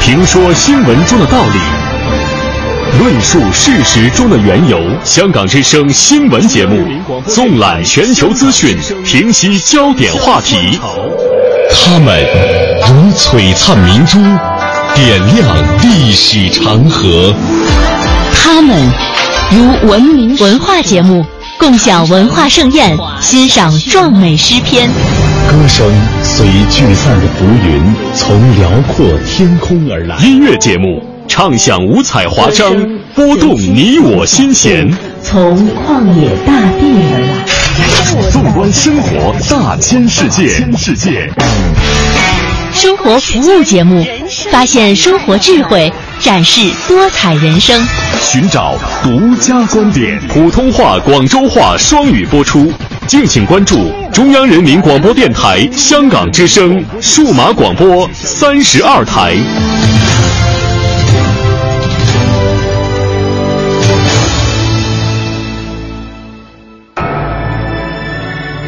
[0.00, 1.58] 评说新闻中的道理，
[2.98, 4.80] 论述事实中的缘由。
[5.04, 6.84] 香港之声新闻节目，
[7.26, 10.78] 纵览全球资讯，平息焦点话题。
[11.72, 12.24] 他们
[12.88, 14.18] 如璀璨明珠，
[14.94, 17.34] 点亮历史长河。
[18.32, 18.90] 他们
[19.50, 21.24] 如文明文化节目，
[21.58, 24.88] 共享文化盛宴，欣赏壮美诗篇。
[25.48, 25.86] 歌声
[26.22, 30.16] 随聚散的浮云，从辽阔天空而来。
[30.24, 32.74] 音乐节目唱响五彩华章，
[33.14, 34.90] 拨动你我心弦。
[35.22, 38.30] 从旷野大地而来。
[38.30, 41.30] 纵观生活大千世界，世界。
[42.72, 44.04] 生活服务节目，
[44.50, 47.86] 发现生活智慧，展示多彩人生。
[48.22, 52.72] 寻找独家观点，普通话、广州话双语播出。
[53.06, 59.36] 敬请关注中央人民广播电台香港之声数码广播三十二台。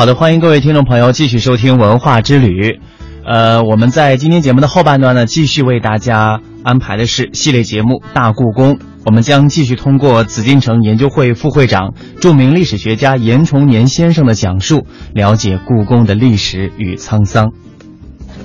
[0.00, 2.80] 好的，欢迎各位听众朋友继续收听文化之旅。
[3.22, 8.76] 呃，我们在今天节目的后半段呢，继续为大家安排的是系列节目《大故宫》。
[9.04, 17.52] 我们将继续通过紫禁城研究会副会长、著名历史学家严崇年先生的讲述，了解故宫的历史与沧桑。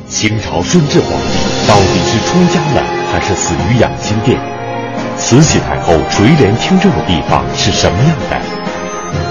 [0.10, 4.38] 清朝顺治皇帝到底是出家了，还是死于养心殿？
[5.16, 8.65] 慈禧太后垂帘听政的地方是什么样的？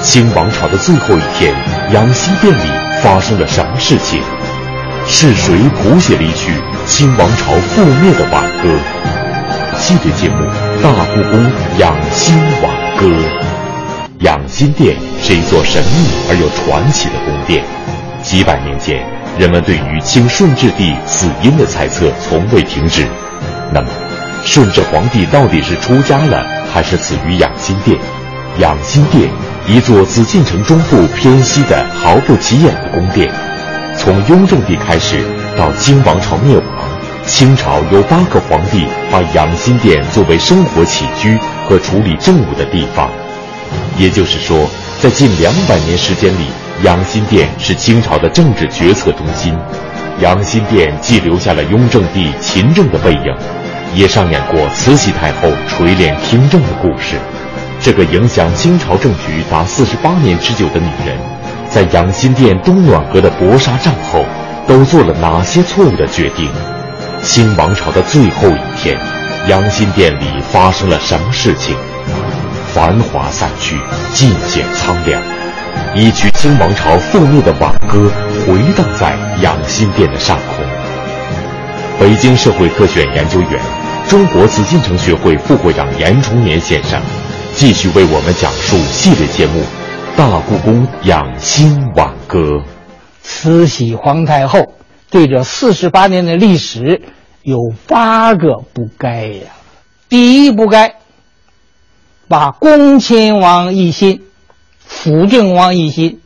[0.03, 1.55] 清王朝的最后一天，
[1.93, 2.71] 养心殿里
[3.03, 4.21] 发生了什么事情？
[5.07, 6.53] 是谁谱写了一曲
[6.87, 8.69] 清王朝覆灭的挽歌？
[9.79, 10.37] 系列节目
[10.83, 13.07] 《大故宫养心挽歌》。
[14.21, 17.63] 养心殿是一座神秘而又传奇的宫殿。
[18.23, 19.05] 几百年间，
[19.39, 23.07] 人们对于清顺治帝死因的猜测从未停止。
[23.71, 23.89] 那么，
[24.45, 26.43] 顺治皇帝到底是出家了，
[26.73, 27.99] 还是死于养心殿？
[28.59, 29.29] 养心殿。
[29.67, 33.33] 一座紫禁城中部偏西的毫不起眼的宫殿，
[33.97, 35.25] 从雍正帝开始
[35.57, 36.67] 到清王朝灭亡，
[37.25, 43.11] 清朝有八个皇帝把养心殿作为生活起居和处理政务的地方。
[43.97, 44.69] 也就是说，
[45.01, 46.49] 在近两百年时间里，
[46.83, 49.57] 养心殿是清朝的政治决策中心。
[50.21, 53.35] 养心殿既留下了雍正帝勤政的背影，
[53.95, 57.17] 也上演过慈禧太后垂帘听政的故事。
[57.85, 61.19] 这个影响清朝政局达四十八年之久的女人，
[61.69, 64.25] 在养心殿东暖阁的搏杀战后，
[64.67, 66.51] 都做了哪些错误的决定？
[67.23, 68.99] 清王朝的最后一天，
[69.49, 71.77] 养心殿里发生了什么事情？
[72.73, 73.79] 繁华散去，
[74.15, 75.23] 尽显苍凉。
[75.95, 78.11] 一曲清王朝覆灭的挽歌，
[78.47, 80.65] 回荡在养心殿的上空。
[82.01, 83.61] 北京社会科学院研究员、
[84.09, 86.99] 中国紫禁城学会副会长严崇年先生。
[87.57, 89.61] 继续为我们讲述系列节目
[90.17, 92.39] 《大故宫养心挽歌》。
[93.23, 94.75] 慈禧皇太后
[95.09, 97.01] 对这四十八年的历史
[97.43, 99.53] 有八个不该呀。
[100.09, 100.97] 第一不该，
[102.27, 104.25] 把恭亲王奕欣、
[104.81, 106.21] 辅政王奕欣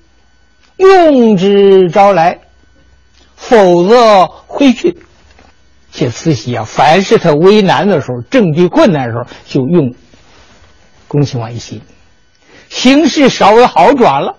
[0.79, 2.39] 用之招来，
[3.37, 4.97] 否则回去。
[5.93, 9.95] 这慈禧啊，凡是他为难的时候、政局困难的时候，就用。
[11.09, 11.81] 恭亲王一心，
[12.69, 14.37] 形势稍微好转了，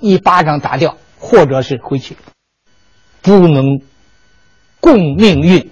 [0.00, 2.16] 一巴掌打掉，或者是回去，
[3.20, 3.62] 不能
[4.80, 5.70] 共命运，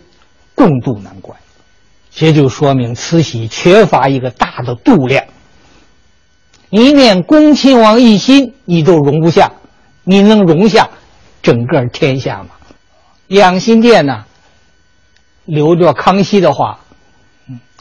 [0.55, 1.39] 共度难关，
[2.11, 5.25] 这就说明慈禧缺乏一个大的度量。
[6.69, 9.53] 一念恭亲王一心，你都容不下，
[10.03, 10.91] 你能容下
[11.41, 12.51] 整个天下吗？
[13.29, 14.27] 养心殿呢，
[15.47, 16.81] 留着康熙的话，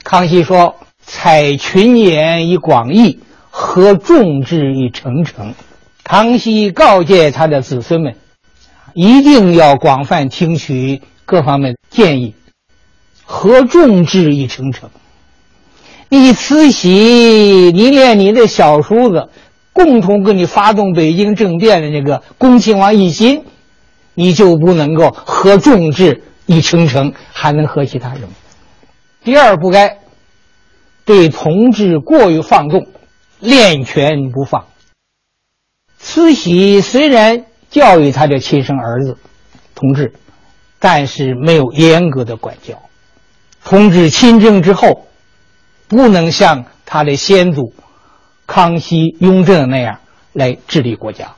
[0.06, 0.78] 康熙说。
[1.06, 5.54] 采群言以广义，合众志以成城。
[6.04, 8.16] 康熙告诫他的子孙们，
[8.94, 12.36] 一定要广泛听取各方面建议，
[13.24, 14.90] 合众志以成城。
[16.10, 16.90] 你慈禧，
[17.74, 19.30] 你连你的小叔子
[19.72, 23.44] 共同跟你发动北京政变的那个恭亲王奕欣，
[24.14, 28.22] 你就不能够合众志以成城，还能合其他人？
[29.24, 29.98] 第二，不该
[31.06, 32.88] 对同志过于放纵，
[33.40, 34.66] 练权不放。
[35.98, 39.18] 慈禧虽然教育他的亲生儿子
[39.76, 40.14] 同治，
[40.80, 42.82] 但是没有严格的管教。
[43.64, 45.08] 同治亲政之后，
[45.88, 47.74] 不能像他的先祖
[48.46, 50.00] 康熙、雍正那样
[50.34, 51.36] 来治理国家。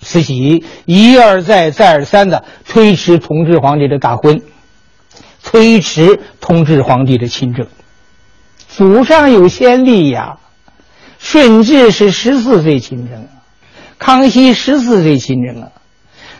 [0.00, 4.42] 慈禧一而再、再而三的推迟同治皇帝的大婚，
[5.42, 7.66] 推迟同治皇帝的亲政。
[8.68, 10.38] 祖上有先例呀，
[11.18, 13.26] 顺治是十四岁亲政。
[13.98, 15.68] 康熙十四岁亲政啊，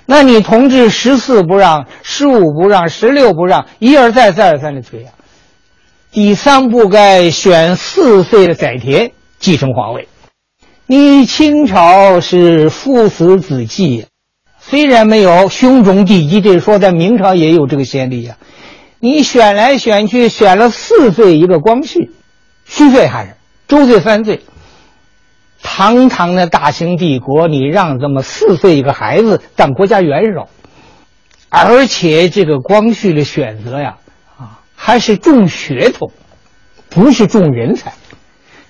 [0.07, 5.12] 那你同治十四不让，十五不让，十六不让，一而再，再而三的推啊。
[6.12, 9.11] 第三不该选四岁的载湉
[9.41, 10.07] 继承皇位。
[10.87, 14.07] 你清朝是父死子继，
[14.61, 18.37] 虽然没有兄终弟及这说，在明朝也有这个先例呀。
[19.01, 22.11] 你选来选去，选了四岁一个光绪，
[22.69, 23.35] 虚岁还是
[23.66, 24.43] 周岁三岁。
[25.61, 30.49] 堂堂的大清帝国，你让这么四岁一个孩子当国家元首，
[31.49, 33.97] 而且这个光绪的选择呀，
[34.39, 36.12] 啊，还是重血统，
[36.89, 37.93] 不是重人才。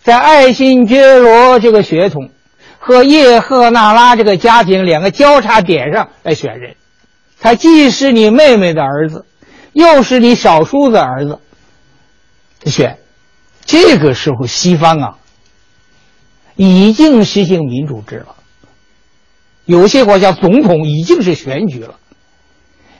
[0.03, 2.31] 在爱新觉罗这个血统
[2.79, 6.75] 和叶赫那拉这个家庭两个交叉点上来选人，
[7.39, 9.27] 他既是你妹妹的儿子，
[9.75, 11.39] 又是你小叔子儿子，
[12.65, 12.99] 选。
[13.69, 15.19] 这个时候，西方啊。
[16.61, 18.35] 已经实行民主制了，
[19.65, 22.01] 有些国家总统已经是选举了。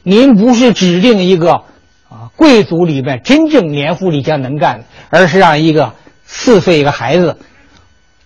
[0.05, 1.65] 您不是指定一个
[2.09, 5.95] 啊贵族里面真正年富力强能干的，而是让一个
[6.25, 7.37] 四岁一个孩子，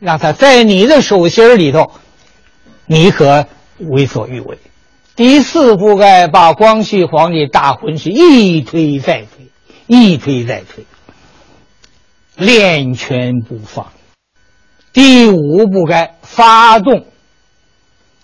[0.01, 1.93] 让他在你的手心里头，
[2.85, 3.47] 你可
[3.79, 4.59] 为所欲为。
[5.17, 9.49] 第四，不该把光绪皇帝大婚事一推再推，
[9.87, 10.85] 一推再推，
[12.45, 13.93] 练权不放。
[14.93, 17.07] 第五，不该发动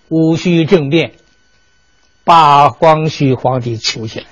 [0.09, 1.13] 戊戌政变，
[2.25, 4.27] 把光绪皇帝囚起来。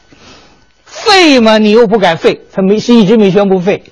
[0.84, 3.84] 废嘛，你又不敢废，他没是一直没宣布废；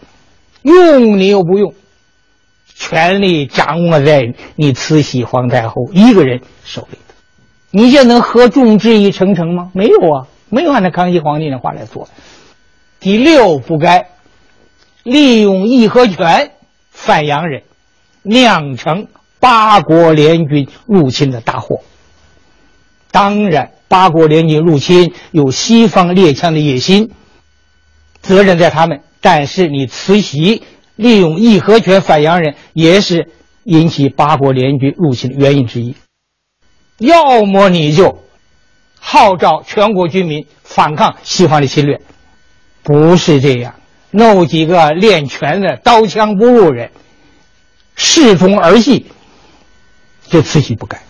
[0.62, 1.74] 用你又不用，
[2.74, 7.14] 权力掌握在你慈禧皇太后一个人手里的。
[7.70, 9.70] 你这能合众志一成城吗？
[9.72, 12.08] 没有啊，没有按照康熙皇帝的话来做。
[12.98, 14.08] 第六，不该
[15.04, 16.50] 利用义和拳
[16.90, 17.62] 反洋人。
[18.26, 21.80] 酿成八国联军入侵的大祸。
[23.10, 27.10] 当然，八国联军入侵有西方列强的野心，
[28.22, 29.02] 责任在他们。
[29.20, 30.62] 但是，你慈禧
[30.96, 33.30] 利用义和拳反洋人，也是
[33.64, 35.94] 引起八国联军入侵的原因之一。
[36.96, 38.24] 要么你就
[38.98, 42.00] 号召全国军民反抗西方的侵略，
[42.82, 43.74] 不是这样，
[44.16, 46.90] 弄几个练拳的刀枪不入人。
[47.96, 49.06] 视同儿戏，
[50.28, 51.02] 这慈禧不改。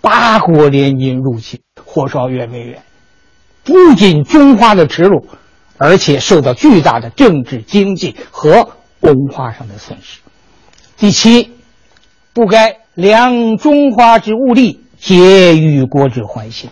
[0.00, 2.82] 八国联军入侵，火烧圆明园，
[3.64, 5.26] 不仅中华的耻辱，
[5.76, 8.70] 而且受到巨大的政治、经济和
[9.00, 10.20] 文化上的损失。
[10.96, 11.52] 第七，
[12.32, 16.70] 不该量中华之物力，皆与国之欢心。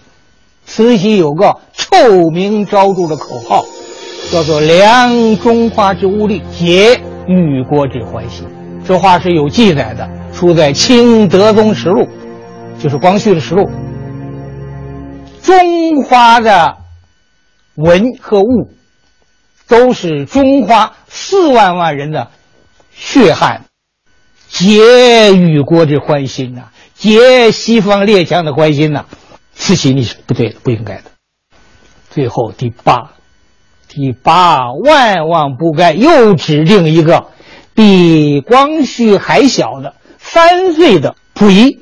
[0.65, 3.65] 慈禧有个臭名昭著的口号，
[4.31, 8.47] 叫做“量中华之物力，结与国之欢心”。
[8.87, 12.03] 这话是有记载的，出在《清德宗实录》，
[12.81, 13.69] 就是光绪的实录。
[15.43, 16.77] 中华的
[17.75, 18.71] 文和物，
[19.67, 22.31] 都是中华四万万人的
[22.93, 23.65] 血汗，
[24.49, 29.07] 结与国之欢心呐，结西方列强的欢心呐。
[29.55, 31.05] 慈禧你是不对的，不应该的。
[32.11, 33.13] 最后第八，
[33.93, 37.27] 第八万万不该又指定一个。
[37.75, 41.81] 比光绪还小的三岁的溥仪，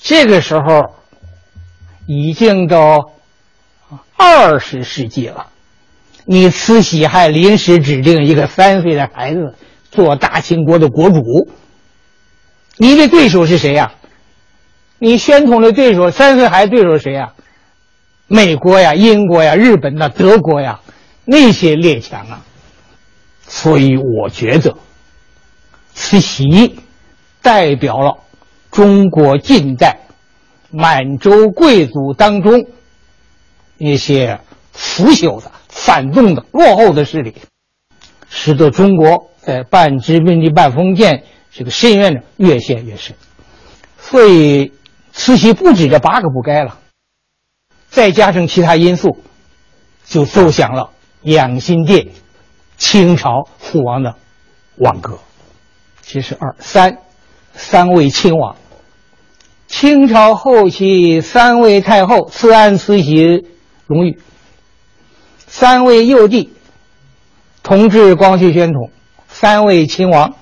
[0.00, 0.94] 这个时候
[2.06, 3.10] 已经都
[4.16, 5.48] 二十世纪了。
[6.24, 9.54] 你慈禧还临时指定一个三岁的孩子
[9.90, 11.48] 做大清国的国主，
[12.78, 13.92] 你的对手是谁呀？
[14.98, 17.34] 你宣统的对手三岁孩子对手是谁呀？
[18.28, 20.80] 美国呀、英国呀、日本呐、德国呀，
[21.26, 22.44] 那些列强啊。
[23.46, 24.76] 所以我觉得。
[25.98, 26.78] 慈禧
[27.40, 28.18] 代表了
[28.70, 30.00] 中国近代
[30.70, 32.66] 满洲贵族当中
[33.78, 34.40] 那些
[34.74, 37.34] 腐朽的、反动的、落后的势力，
[38.28, 43.16] 使得中国在半殖民地半封建这个深渊呢越陷越深。
[43.98, 44.72] 所以，
[45.14, 46.78] 慈禧不止这八个不该了，
[47.88, 49.18] 再加上其他因素，
[50.04, 50.90] 就奏响了
[51.26, 52.08] 养心殿
[52.78, 54.14] 清朝父王的
[54.76, 55.18] 挽歌。
[56.02, 56.98] 这是二三，
[57.52, 58.54] 三位亲王。
[59.66, 63.44] 清朝后期三位太后赐安慈禧
[63.88, 64.20] 荣誉，
[65.48, 66.52] 三位幼帝
[67.64, 68.92] 同治、光绪、宣统，
[69.28, 70.36] 三位亲王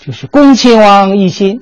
[0.00, 1.60] 就是恭亲王奕欣、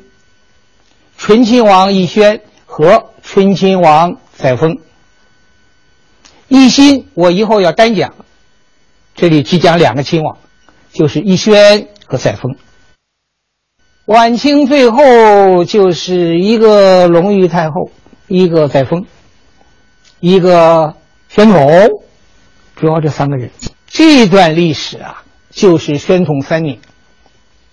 [1.17, 4.79] 醇亲王奕轩和醇亲王载沣。
[6.51, 8.15] 奕欣我以后要单讲，
[9.15, 10.39] 这里只讲两个亲王，
[10.93, 12.57] 就是奕轩和载沣。
[14.07, 17.91] 晚清最后就是一个隆裕太后，
[18.27, 19.05] 一个载沣，
[20.19, 20.97] 一个
[21.29, 21.71] 宣统，
[22.75, 23.51] 主要这三个人。
[23.87, 26.79] 这段历史啊，就是宣统三年。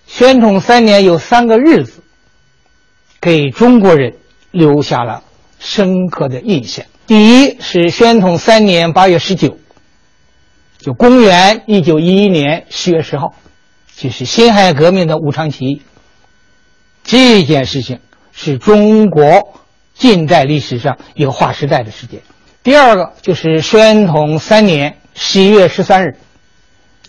[0.06, 2.02] 宣统三年有三个日子，
[3.20, 4.16] 给中国人
[4.50, 5.22] 留下了
[5.58, 6.84] 深刻的印象。
[7.06, 9.58] 第一是宣统三年八月十九，
[10.80, 13.34] 就公元一九一一年十月十号，
[13.96, 15.82] 就是辛亥革命的武昌起义。
[17.04, 18.00] 这件事情
[18.32, 19.60] 是中国
[19.94, 22.22] 近代历史上一个划时代的事件。
[22.62, 26.16] 第二个就是宣统三年十一月十三日，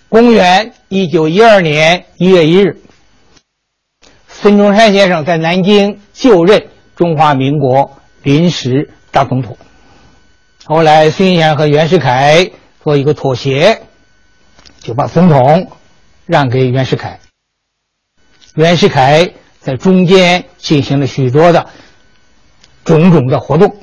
[0.09, 2.81] 公元一九一二年一月一日，
[4.27, 6.67] 孙中山先生在南京就任
[6.97, 9.57] 中华民国临时大总统。
[10.65, 12.49] 后来孙先生和袁世凯
[12.83, 13.81] 做一个妥协，
[14.79, 15.71] 就把总统
[16.25, 17.19] 让给袁世凯。
[18.55, 19.33] 袁世凯。
[19.61, 21.67] 在中间进行了许多的
[22.83, 23.77] 种种的活动，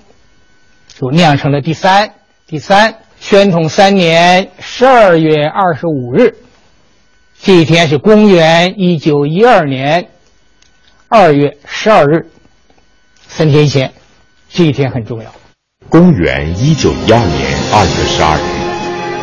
[0.89, 2.15] 就酿成了第三
[2.49, 6.35] 第三宣统三年十二月二十五日，
[7.41, 10.11] 这一天是公元一九一二年
[11.07, 12.29] 二月十二日，
[13.29, 13.93] 三天前，
[14.51, 15.33] 这一天很重要。
[15.89, 18.58] 公元一九一二年二月十二日，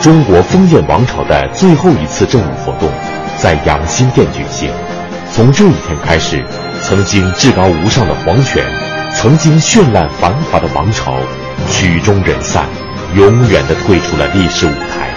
[0.06, 2.88] 中国封建王朝的最后一次政务活动
[3.40, 4.70] 在养心殿举行。
[5.32, 6.46] 从这一天开始，
[6.84, 8.64] 曾经至高无上的皇权，
[9.16, 11.18] 曾经绚烂繁华的王朝，
[11.72, 12.66] 曲终人散，
[13.16, 15.10] 永远的退出了历史舞台，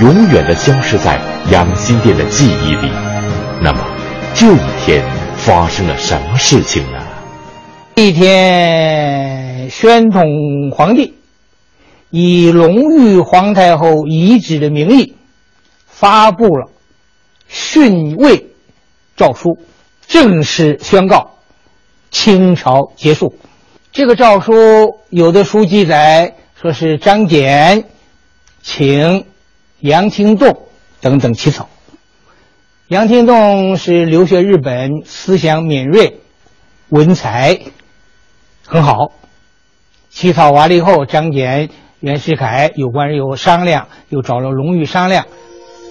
[0.00, 1.18] 永远的消失在
[1.50, 2.92] 养心殿的记忆里。
[3.60, 3.80] 那么，
[4.34, 5.02] 这一天
[5.36, 6.98] 发生了什么事情呢？
[7.96, 10.22] 一天，宣统
[10.70, 11.12] 皇帝
[12.10, 15.14] 以隆裕皇太后遗旨的名义，
[15.86, 16.70] 发布了
[17.48, 18.46] 训位。
[19.16, 19.58] 诏书
[20.06, 21.38] 正式宣告
[22.12, 23.34] 清朝结束。
[23.90, 27.84] 这个诏书有的书记载说是张謇
[28.62, 29.24] 请
[29.80, 30.68] 杨廷栋
[31.00, 31.68] 等等起草。
[32.86, 36.20] 杨廷栋是留学日本，思想敏锐，
[36.90, 37.58] 文采
[38.64, 39.12] 很好。
[40.10, 41.70] 起草完了以后，张謇、
[42.00, 45.26] 袁世凯有关人有商量，又找了隆裕商量。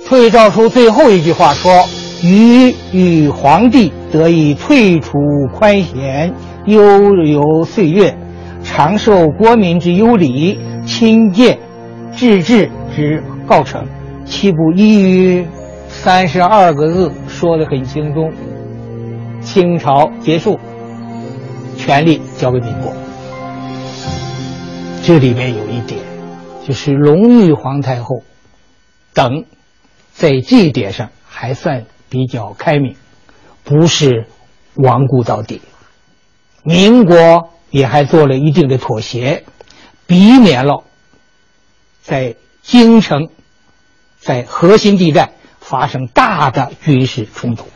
[0.08, 1.86] 退诏书最后一句话说。
[2.24, 5.20] 余与皇帝得以退出
[5.54, 6.34] 宽闲，
[6.66, 6.82] 悠
[7.14, 8.18] 游岁月，
[8.64, 11.60] 长受国民之优礼，亲见
[12.16, 13.86] 治治之告成。
[14.26, 15.46] 岂不一于
[15.88, 18.34] 三十二个字说的很轻松？
[19.40, 20.60] 清朝结束，
[21.78, 22.92] 权力交给民国。
[25.08, 26.04] 这里面有一点，
[26.68, 28.24] 就是隆裕皇太后
[29.14, 29.46] 等
[30.12, 31.86] 在这一点上还算。
[32.10, 32.96] 比较开明，
[33.66, 34.28] 不是
[34.76, 35.62] 顽固到底。
[36.64, 39.44] 民国也还做了一定的妥协，
[40.06, 40.86] 避免了
[42.02, 43.30] 在京城、
[44.20, 47.68] 在核心地带发生大的军事冲突，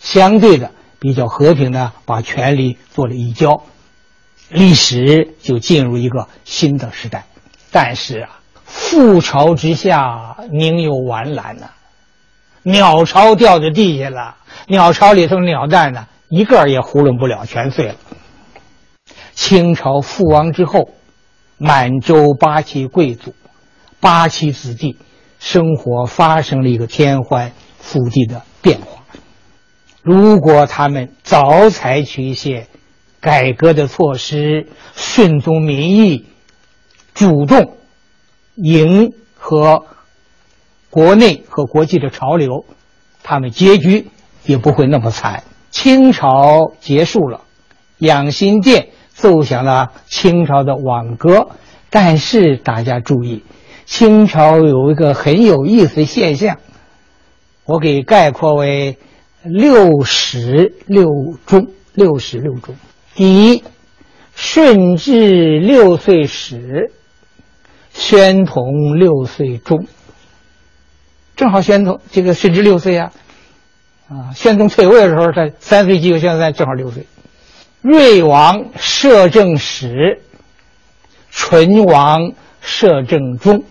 [0.00, 3.62] 相对的比较和平的把权力做了移交，
[4.50, 7.24] 历史就进入一个新的时代。
[7.70, 11.70] 但是啊，覆巢之下宁有完卵呢？
[12.62, 14.36] 鸟巢掉在地下了，
[14.66, 17.94] 鸟巢里头鸟蛋呢，一个也囫囵不了，全碎了。
[19.34, 20.90] 清朝覆亡之后，
[21.56, 23.34] 满洲八旗贵族、
[23.98, 24.98] 八旗子弟
[25.38, 29.02] 生活发生了一个天翻覆地的变化。
[30.02, 32.66] 如果他们早采取一些
[33.20, 36.26] 改革的措施，顺从民意，
[37.14, 37.76] 主动
[38.56, 39.84] 迎合。
[40.88, 42.64] 国内和国际的潮流，
[43.22, 44.08] 他们结局
[44.44, 45.44] 也不会那么惨。
[45.70, 47.42] 清朝结束了，
[47.98, 51.50] 养心殿奏响了清朝的挽歌。
[51.90, 53.44] 但是大家注意，
[53.84, 56.58] 清朝有一个很有意思的现象，
[57.64, 58.98] 我给概括为
[59.44, 61.06] 六始六
[61.46, 61.68] 终。
[61.92, 62.76] 六始六终，
[63.20, 63.64] 第一，
[64.34, 66.90] 顺治六岁始，
[67.92, 69.86] 宣统六岁终。
[71.36, 73.12] 正好宣统这个顺治六岁啊，
[74.08, 77.04] 啊，宣宗退位的时候他三岁几个，现在正好六岁。
[77.82, 80.22] 瑞王摄政始，
[81.30, 83.64] 纯王摄政终。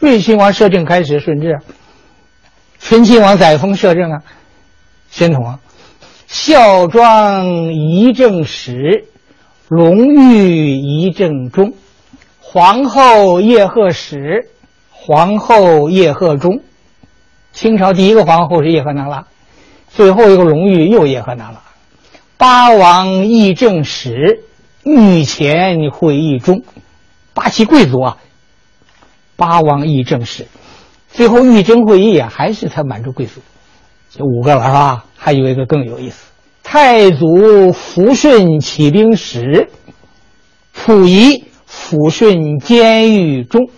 [0.00, 1.52] 瑞亲王摄政开始，顺治；
[2.80, 4.22] 纯亲王载沣摄政啊，
[5.08, 5.60] 宣统啊。
[6.28, 9.06] 孝庄仪正始，
[9.66, 11.72] 隆裕仪正终，
[12.38, 14.50] 皇后叶赫始，
[14.90, 16.60] 皇后叶赫终。
[17.54, 19.26] 清朝第一个皇后是叶赫那拉，
[19.88, 21.62] 最后一个隆裕又叶赫那拉。
[22.36, 24.44] 八王议政始，
[24.84, 26.62] 御前会议中，
[27.32, 28.18] 八旗贵族啊。
[29.36, 30.46] 八王议政始，
[31.10, 33.40] 最后御政会议啊，还是他满洲贵族。
[34.10, 35.04] 就五个了是吧？
[35.16, 36.26] 还有一个更有意思，
[36.62, 39.68] 太祖抚顺起兵时，
[40.72, 43.68] 溥仪抚顺监狱中。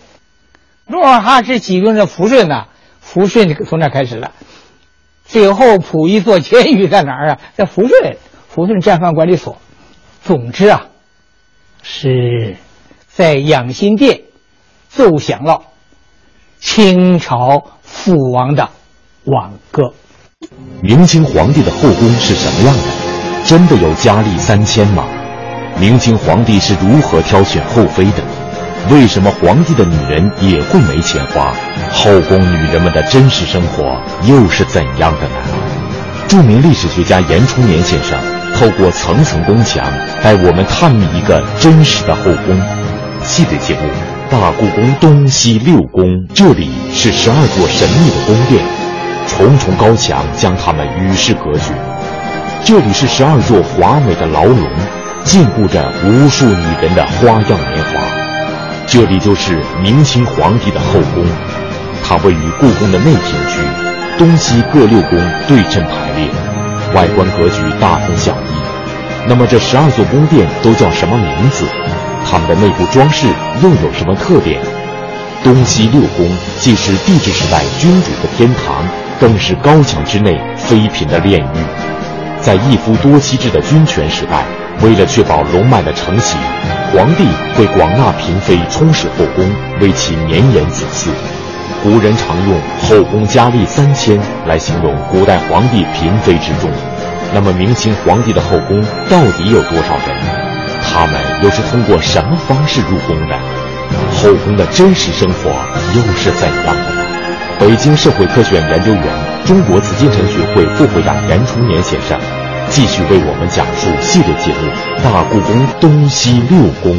[0.87, 2.65] 努尔哈赤起兵在抚顺呢，
[3.03, 4.31] 抚顺从那开始了。
[5.25, 7.39] 最后溥仪坐监狱在哪儿啊？
[7.55, 8.17] 在抚顺，
[8.53, 9.57] 抚顺战犯管理所。
[10.23, 10.87] 总之啊，
[11.81, 12.57] 是
[13.07, 14.21] 在养心殿
[14.89, 15.61] 奏响了
[16.59, 18.69] 清朝父王的
[19.23, 19.93] 挽歌。
[20.81, 22.83] 明清皇帝的后宫是什么样的？
[23.45, 25.05] 真的有佳丽三千吗？
[25.79, 28.23] 明清皇帝是如何挑选后妃的？
[28.89, 31.53] 为什么皇帝的女人也会没钱花？
[31.91, 35.35] 后宫女人们的真实生活又是怎样的呢？
[36.27, 38.17] 著名历史学家严崇年先生
[38.57, 39.85] 透过层层宫墙，
[40.23, 42.59] 带我们探秘一个真实的后宫。
[43.23, 43.81] 系列节目
[44.31, 48.80] 《大故宫东西六宫》，这里是十二座神秘的宫殿。
[49.27, 51.73] 重重高墙将他们与世隔绝，
[52.63, 54.69] 这里是十二座华美的牢笼，
[55.23, 58.01] 禁锢着无数女人的花样年华。
[58.87, 61.25] 这里就是明清皇帝的后宫，
[62.03, 63.61] 它位于故宫的内廷区，
[64.17, 65.17] 东西各六宫
[65.47, 66.27] 对称排列，
[66.93, 69.27] 外观格局大同小异。
[69.27, 71.65] 那么这十二座宫殿都叫什么名字？
[72.29, 73.27] 它们的内部装饰
[73.63, 74.59] 又有什么特点？
[75.43, 78.83] 东西六宫既是帝制时代君主的天堂。
[79.21, 81.57] 更是高墙之内妃嫔的炼狱。
[82.41, 84.43] 在一夫多妻制的君权时代，
[84.81, 86.35] 为了确保龙脉的承袭，
[86.91, 87.23] 皇帝
[87.55, 89.47] 会广纳嫔妃充实后宫，
[89.79, 91.09] 为其绵延子嗣。
[91.83, 96.71] 古人常用“后宫佳丽三千”来形容古代皇帝嫔妃之众。
[97.31, 100.17] 那么，明清皇帝的后宫到底有多少人？
[100.83, 103.37] 他们又是通过什么方式入宫的？
[104.17, 105.51] 后宫的真实生活
[105.93, 107.00] 又是怎样的？
[107.61, 112.19] 北京社会科学院研究员、中国紫禁城学会副会长严崇年先生，
[112.71, 114.67] 继续为我们讲述系列节目
[115.03, 116.91] 《大故宫东西六宫》。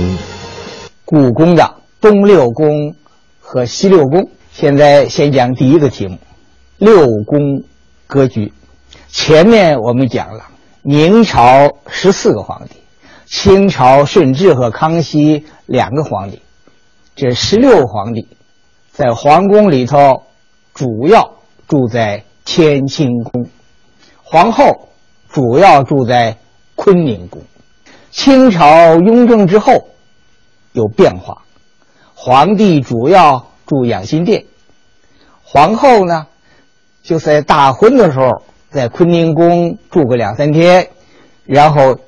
[1.05, 2.95] 故宫的东六宫
[3.41, 6.17] 和西六宫，现在先讲第一个题目：
[6.79, 7.65] 六宫
[8.07, 8.53] 格局。
[9.09, 10.45] 前面我们讲了
[10.83, 12.77] 明朝十四个皇帝，
[13.27, 16.41] 清朝顺治和康熙两个皇帝，
[17.17, 18.29] 这十六皇帝
[18.93, 20.23] 在皇宫里头。
[20.75, 21.35] 主要
[21.69, 23.47] 住在乾清宫，
[24.23, 24.89] 皇后
[25.29, 26.39] 主要住在
[26.75, 27.43] 坤宁宫。
[28.11, 29.89] 清朝雍正之后
[30.73, 31.43] 有变化，
[32.15, 34.45] 皇帝主要住养心殿，
[35.43, 36.27] 皇后呢
[37.03, 40.89] 就在大婚的时候在坤宁宫住个两三天，
[41.45, 41.99] 然后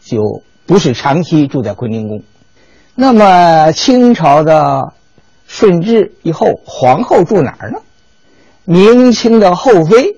[0.00, 2.22] 就不是长期住在坤宁宫。
[2.94, 4.92] 那么清朝的
[5.46, 7.78] 顺治以后，皇后住哪儿呢？
[8.68, 10.16] 明清的后妃，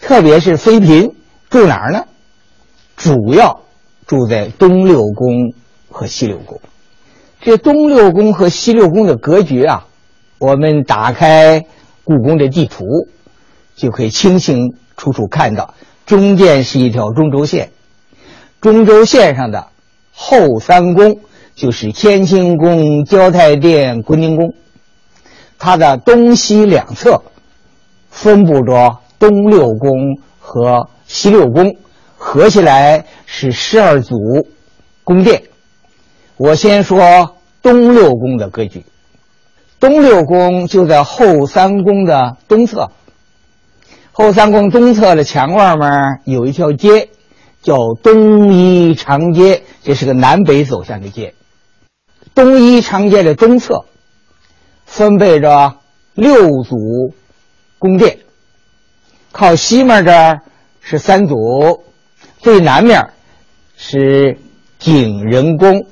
[0.00, 1.12] 特别是妃嫔，
[1.50, 2.04] 住哪儿呢？
[2.96, 3.62] 主要
[4.06, 5.52] 住在东六宫
[5.90, 6.60] 和西六宫。
[7.40, 9.88] 这东六宫和西六宫的格局啊，
[10.38, 11.64] 我们打开
[12.04, 12.84] 故宫的地图，
[13.74, 15.74] 就可以清清楚楚看到，
[16.06, 17.72] 中间是一条中轴线，
[18.60, 19.66] 中轴线上的
[20.12, 21.18] 后三宫
[21.56, 24.54] 就是乾清宫、交泰殿、坤宁宫，
[25.58, 27.24] 它的东西两侧。
[28.10, 31.76] 分布着东六宫和西六宫，
[32.16, 34.16] 合起来是十二组
[35.04, 35.42] 宫殿。
[36.36, 38.84] 我先说东六宫的格局。
[39.78, 42.90] 东六宫就在后三宫的东侧。
[44.12, 47.08] 后三宫东侧的墙外面有一条街，
[47.62, 51.34] 叫东一长街，这是个南北走向的街。
[52.34, 53.84] 东一长街的东侧
[54.84, 55.76] 分布着
[56.14, 57.14] 六组
[57.80, 58.18] 宫殿，
[59.32, 60.42] 靠西面这儿
[60.82, 61.82] 是三组，
[62.38, 63.08] 最南面
[63.74, 64.38] 是
[64.78, 65.86] 景仁宫，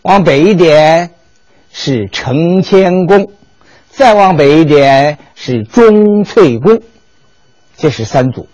[0.00, 1.10] 往北一点
[1.70, 3.30] 是承乾宫，
[3.90, 6.80] 再往北一点是钟粹宫，
[7.76, 8.48] 这是三组。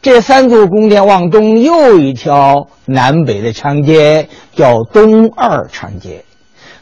[0.00, 6.24] 这三座宫殿往东又一条南北的长街，叫东二长街。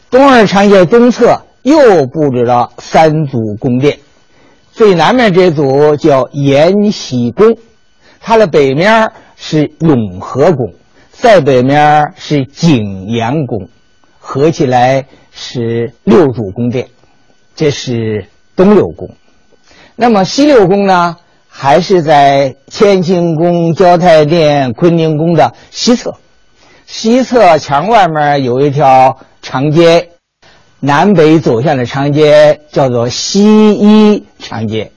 [0.09, 3.99] 东二长街东侧又布置了三组宫殿，
[4.77, 7.57] 最南面这组叫延禧宫，
[8.19, 10.71] 它的北面是永和宫，
[11.11, 13.69] 再北面是景阳宫，
[14.19, 16.89] 合起来是六组宫殿。
[17.55, 19.09] 这是东六宫。
[19.95, 21.17] 那么西六宫呢？
[21.47, 26.13] 还是在乾清宫、交泰殿、坤宁宫的西侧，
[26.85, 30.11] 西侧墙外面有一条长街，
[30.79, 34.91] 南北走向的长街叫做西一长街。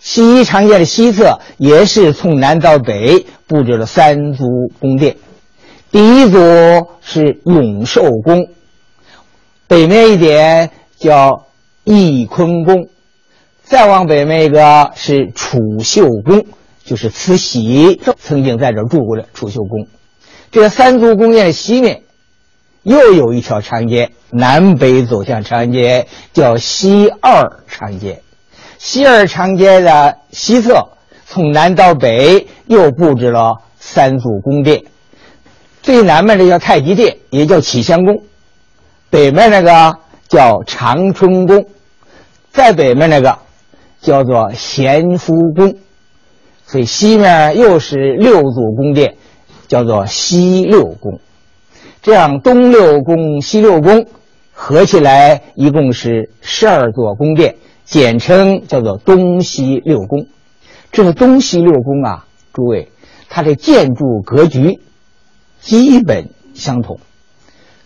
[0.00, 4.44] 西一长街的西侧也是从南到北布置了三组
[4.80, 5.16] 宫殿，
[5.90, 6.38] 第一组
[7.00, 8.48] 是永寿宫，
[9.66, 11.46] 北面一点叫
[11.84, 12.88] 翊坤宫。
[13.62, 16.46] 再往北面一个是储秀宫，
[16.84, 19.88] 就是慈禧曾经在这住过的储秀宫。
[20.50, 22.02] 这三组宫殿的西面
[22.88, 28.22] 又有一条长街，南北走向长街，叫西二长街。
[28.78, 30.88] 西二长街的西侧，
[31.26, 34.82] 从南到北又布置了三组宫殿。
[35.82, 38.16] 最南面的叫太极殿，也叫启祥宫；
[39.10, 41.66] 北面那个叫长春宫，
[42.50, 43.38] 在北面那个。
[44.00, 45.74] 叫做咸福宫，
[46.64, 49.16] 所以西面又是六组宫殿，
[49.66, 51.18] 叫做西六宫。
[52.02, 54.06] 这样东六宫、西六宫
[54.52, 60.26] 合起来一共是十二座宫殿，简称叫做东西六宫。
[60.92, 62.90] 这个东西六宫啊，诸位，
[63.28, 64.80] 它的建筑格局
[65.60, 66.98] 基本相同，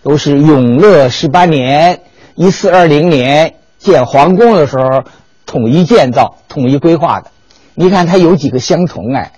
[0.03, 2.01] 都是永乐十八年
[2.37, 5.05] （一四二零年）建皇宫的时候。
[5.45, 7.31] 统一建造、统一规划的，
[7.75, 9.33] 你看它有几个相同哎？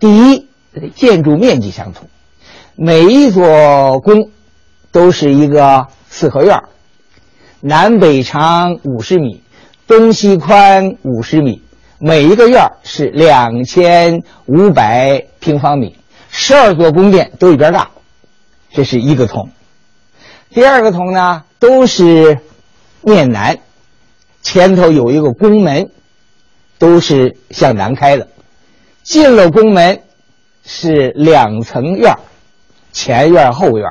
[0.00, 0.48] 第一，
[0.96, 2.08] 建筑面积相同，
[2.84, 4.30] 每一座宫
[4.90, 6.64] 都是一个四合院，
[7.60, 9.40] 南北长五十米，
[9.86, 11.62] 东西宽五十米，
[12.00, 15.96] 每一个院是两千五百平方米，
[16.28, 17.88] 十二座宫殿都一边大，
[18.72, 19.50] 这是一个同。
[20.50, 22.40] 第二个同呢，都是
[23.00, 23.60] 面南。
[24.42, 25.88] 前头有一个宫门，
[26.80, 28.26] 都是向南开的。
[29.04, 30.00] 进了宫门，
[30.64, 32.16] 是两层院
[32.92, 33.90] 前院后院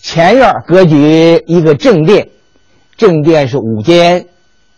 [0.00, 2.28] 前院格局一个正殿，
[2.96, 4.26] 正殿是五间，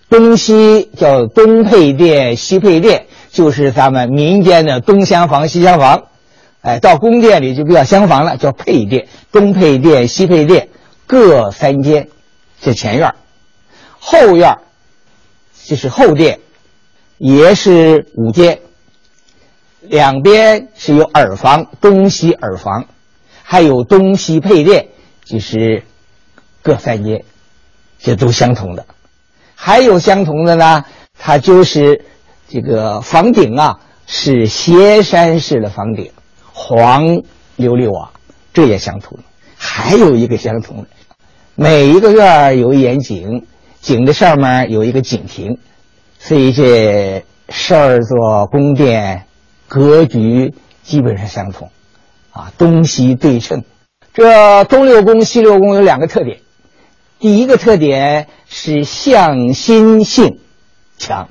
[0.09, 6.05] 东西叫东配殿、西配殿，就是咱们民间的东厢房、西厢房。
[6.63, 9.09] 哎，到宫殿里就不叫厢房了，叫配殿。
[9.31, 10.69] 东配殿、西配殿
[11.07, 12.09] 各三间，
[12.61, 13.15] 这前院
[13.99, 14.59] 后院
[15.65, 16.39] 就是后殿，
[17.19, 18.61] 也是五间，
[19.81, 22.87] 两边是有耳房，东西耳房，
[23.49, 24.89] 还有东西配殿，
[25.25, 25.85] 就是
[26.63, 27.23] 各三间，
[28.01, 28.85] 这都相同的。
[29.55, 30.85] 还有相同的呢，
[31.17, 32.05] 它就是
[32.49, 33.79] 这个房顶啊，
[34.09, 36.11] 是斜山式的房顶，
[36.53, 37.05] 黄
[37.57, 38.11] 琉璃瓦，
[38.53, 39.21] 这也相同。
[39.57, 40.89] 还有一个相同的，
[41.55, 43.47] 每一个院有一眼井。
[43.79, 45.59] 井的上面有一个井亭，
[46.19, 49.27] 所以这十二座宫殿
[49.69, 51.71] 格局基本上相同，
[52.37, 53.65] 啊，东西对称。
[54.13, 56.41] 这东六宫、西六宫有两个特点，
[57.19, 60.39] 第一个特点是向心性
[60.99, 61.29] 强。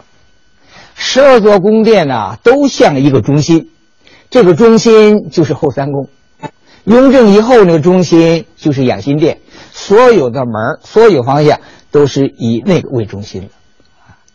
[0.96, 3.70] 十二座宫殿呢，都向一个中心，
[4.30, 6.10] 这个中心就是后三宫。
[6.86, 9.40] 雍正以后，那个中心就是养心殿，
[9.72, 11.60] 所有的门所有方向。
[11.92, 13.48] 都是以那个为中心的，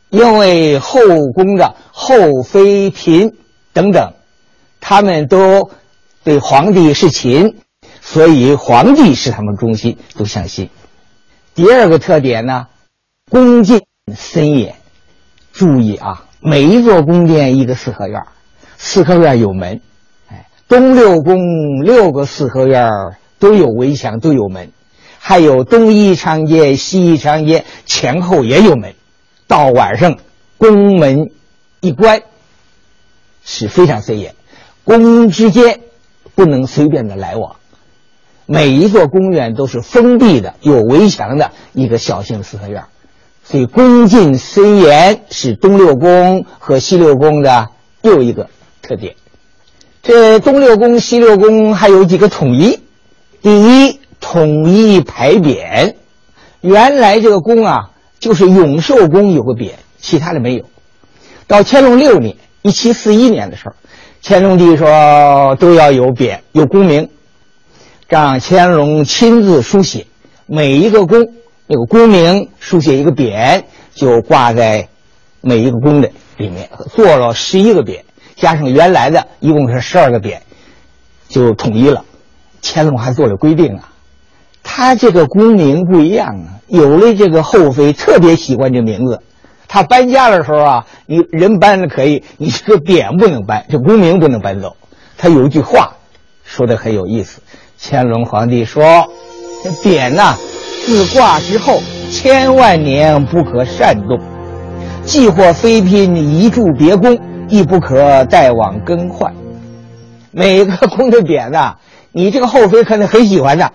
[0.08, 0.98] 因为后
[1.34, 3.34] 宫的后妃嫔
[3.74, 4.14] 等等，
[4.80, 5.70] 他们都
[6.22, 7.56] 对皇帝是秦，
[8.00, 10.68] 所以皇帝是他们中心，都相信。
[11.54, 12.66] 第二个特点呢，
[13.30, 13.82] 宫进
[14.14, 14.76] 森严。
[15.52, 18.22] 注意啊，每一座宫殿一个四合院，
[18.78, 19.80] 四合院有门，
[20.28, 22.88] 哎，东六宫六个四合院
[23.38, 24.70] 都有围墙，都有门。
[25.18, 28.94] 还有东一长街、西一长街，前后也有门。
[29.46, 30.18] 到晚上，
[30.56, 31.30] 宫门
[31.80, 32.22] 一关，
[33.44, 34.34] 是非常森严。
[34.84, 35.80] 宫之间
[36.40, 37.56] 不能随便的来往，
[38.46, 42.84] 每一座宫苑都是封闭的、有围墙的一个小型四合院，
[43.44, 47.68] 所以宫禁森严是东六宫和西六宫的
[48.00, 48.48] 又一个
[48.80, 49.16] 特点。
[50.02, 52.80] 这东六宫、西六宫还有几个统一，
[53.42, 55.96] 第一，统一牌匾。
[56.62, 60.64] 原来这个宫啊，就是永寿宫有个匾，其他的没有。
[61.46, 63.74] 到乾隆六年（一七四一年）的时候，
[64.22, 67.08] 乾隆帝说都要有匾，有功名，
[68.06, 70.06] 让乾隆亲自书写，
[70.46, 71.32] 每一个宫
[71.66, 73.62] 那个功名书写一个匾，
[73.94, 74.88] 就挂在
[75.40, 78.00] 每一个宫的里面，做了十一个匾。
[78.36, 80.38] 加上原来的一共是十二个匾，
[81.28, 82.04] 就统一了。
[82.62, 83.92] 乾隆还做了规定啊，
[84.62, 86.60] 他这个功名不一样啊。
[86.68, 89.22] 有的这个后妃特别喜欢这名字，
[89.72, 94.76] 他搬家的时候啊，你人搬了可以，你这个匾不能搬，这宫名不能搬走。
[95.16, 95.92] 他有一句话
[96.42, 97.40] 说的很有意思，
[97.80, 98.82] 乾隆皇帝说
[99.62, 100.36] ：“这匾呐，
[100.84, 104.18] 自挂之后千万年不可擅动，
[105.04, 107.16] 既或妃嫔移驻别宫。”
[107.50, 109.34] 亦不可代往更换。
[110.30, 111.78] 每个宫的匾呐，
[112.12, 113.72] 你这个后妃可能很喜欢的，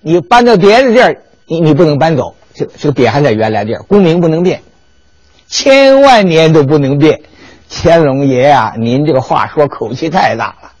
[0.00, 4.62] 你搬到别的地儿，你你不能搬走，这这个匾还在原来地儿，宫名不能变，
[5.52, 7.20] 千万年都不能变。
[7.68, 10.72] 乾隆爷啊，您这个话说口气太大了，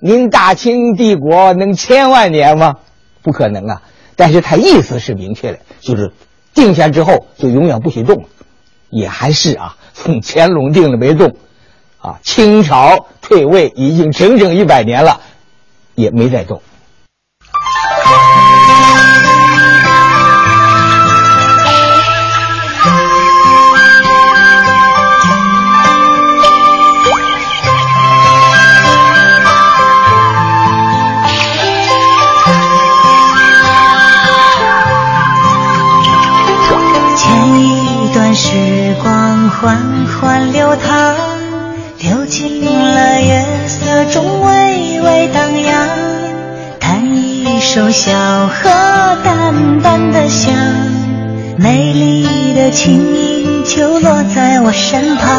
[0.00, 2.76] 您大清帝国能千万年吗？
[3.22, 3.82] 不可能啊！
[4.16, 6.12] 但是他意思是明确的，就是
[6.54, 8.28] 定下之后就永远不许动了，
[8.88, 11.36] 也还是啊，从乾隆定了没动。
[11.98, 15.20] 啊，清朝退位已经整整一百年了，
[15.94, 16.62] 也没再动。
[38.36, 41.14] 时光缓缓流淌。
[42.00, 45.88] 流进了月色中，微微荡漾。
[46.78, 48.12] 弹一首小
[48.46, 48.68] 河，
[49.24, 50.52] 淡淡的香。
[51.56, 55.32] 美丽的琴音就落在我身旁。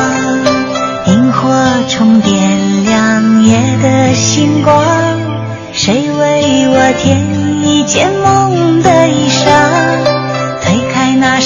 [1.05, 1.53] 萤火
[1.87, 4.83] 虫点亮夜的星光。
[5.71, 7.23] 谁为我添
[7.63, 10.16] 一件梦的衣裳？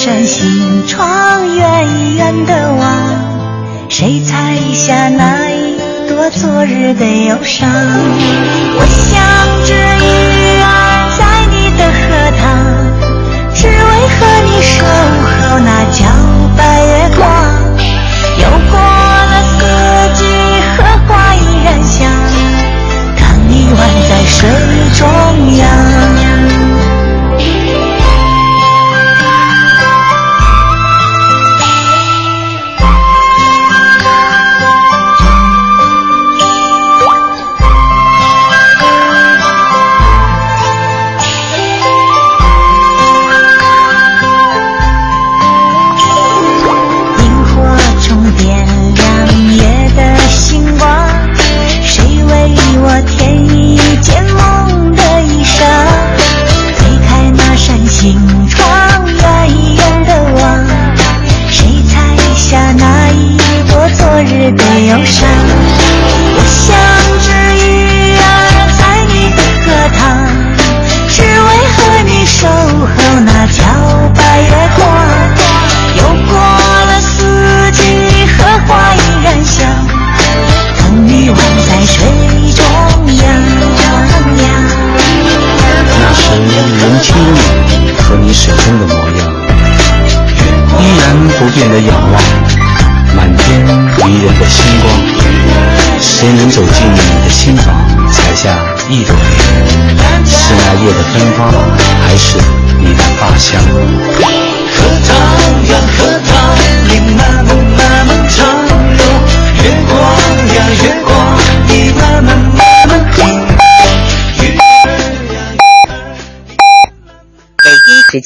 [0.04, 3.88] 扇心窗，远远的望。
[3.88, 5.78] 谁采下那一
[6.10, 7.70] 朵昨日的忧伤？
[7.70, 9.22] 我像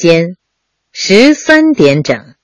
[0.06, 0.36] 间
[0.92, 2.35] 十三点整。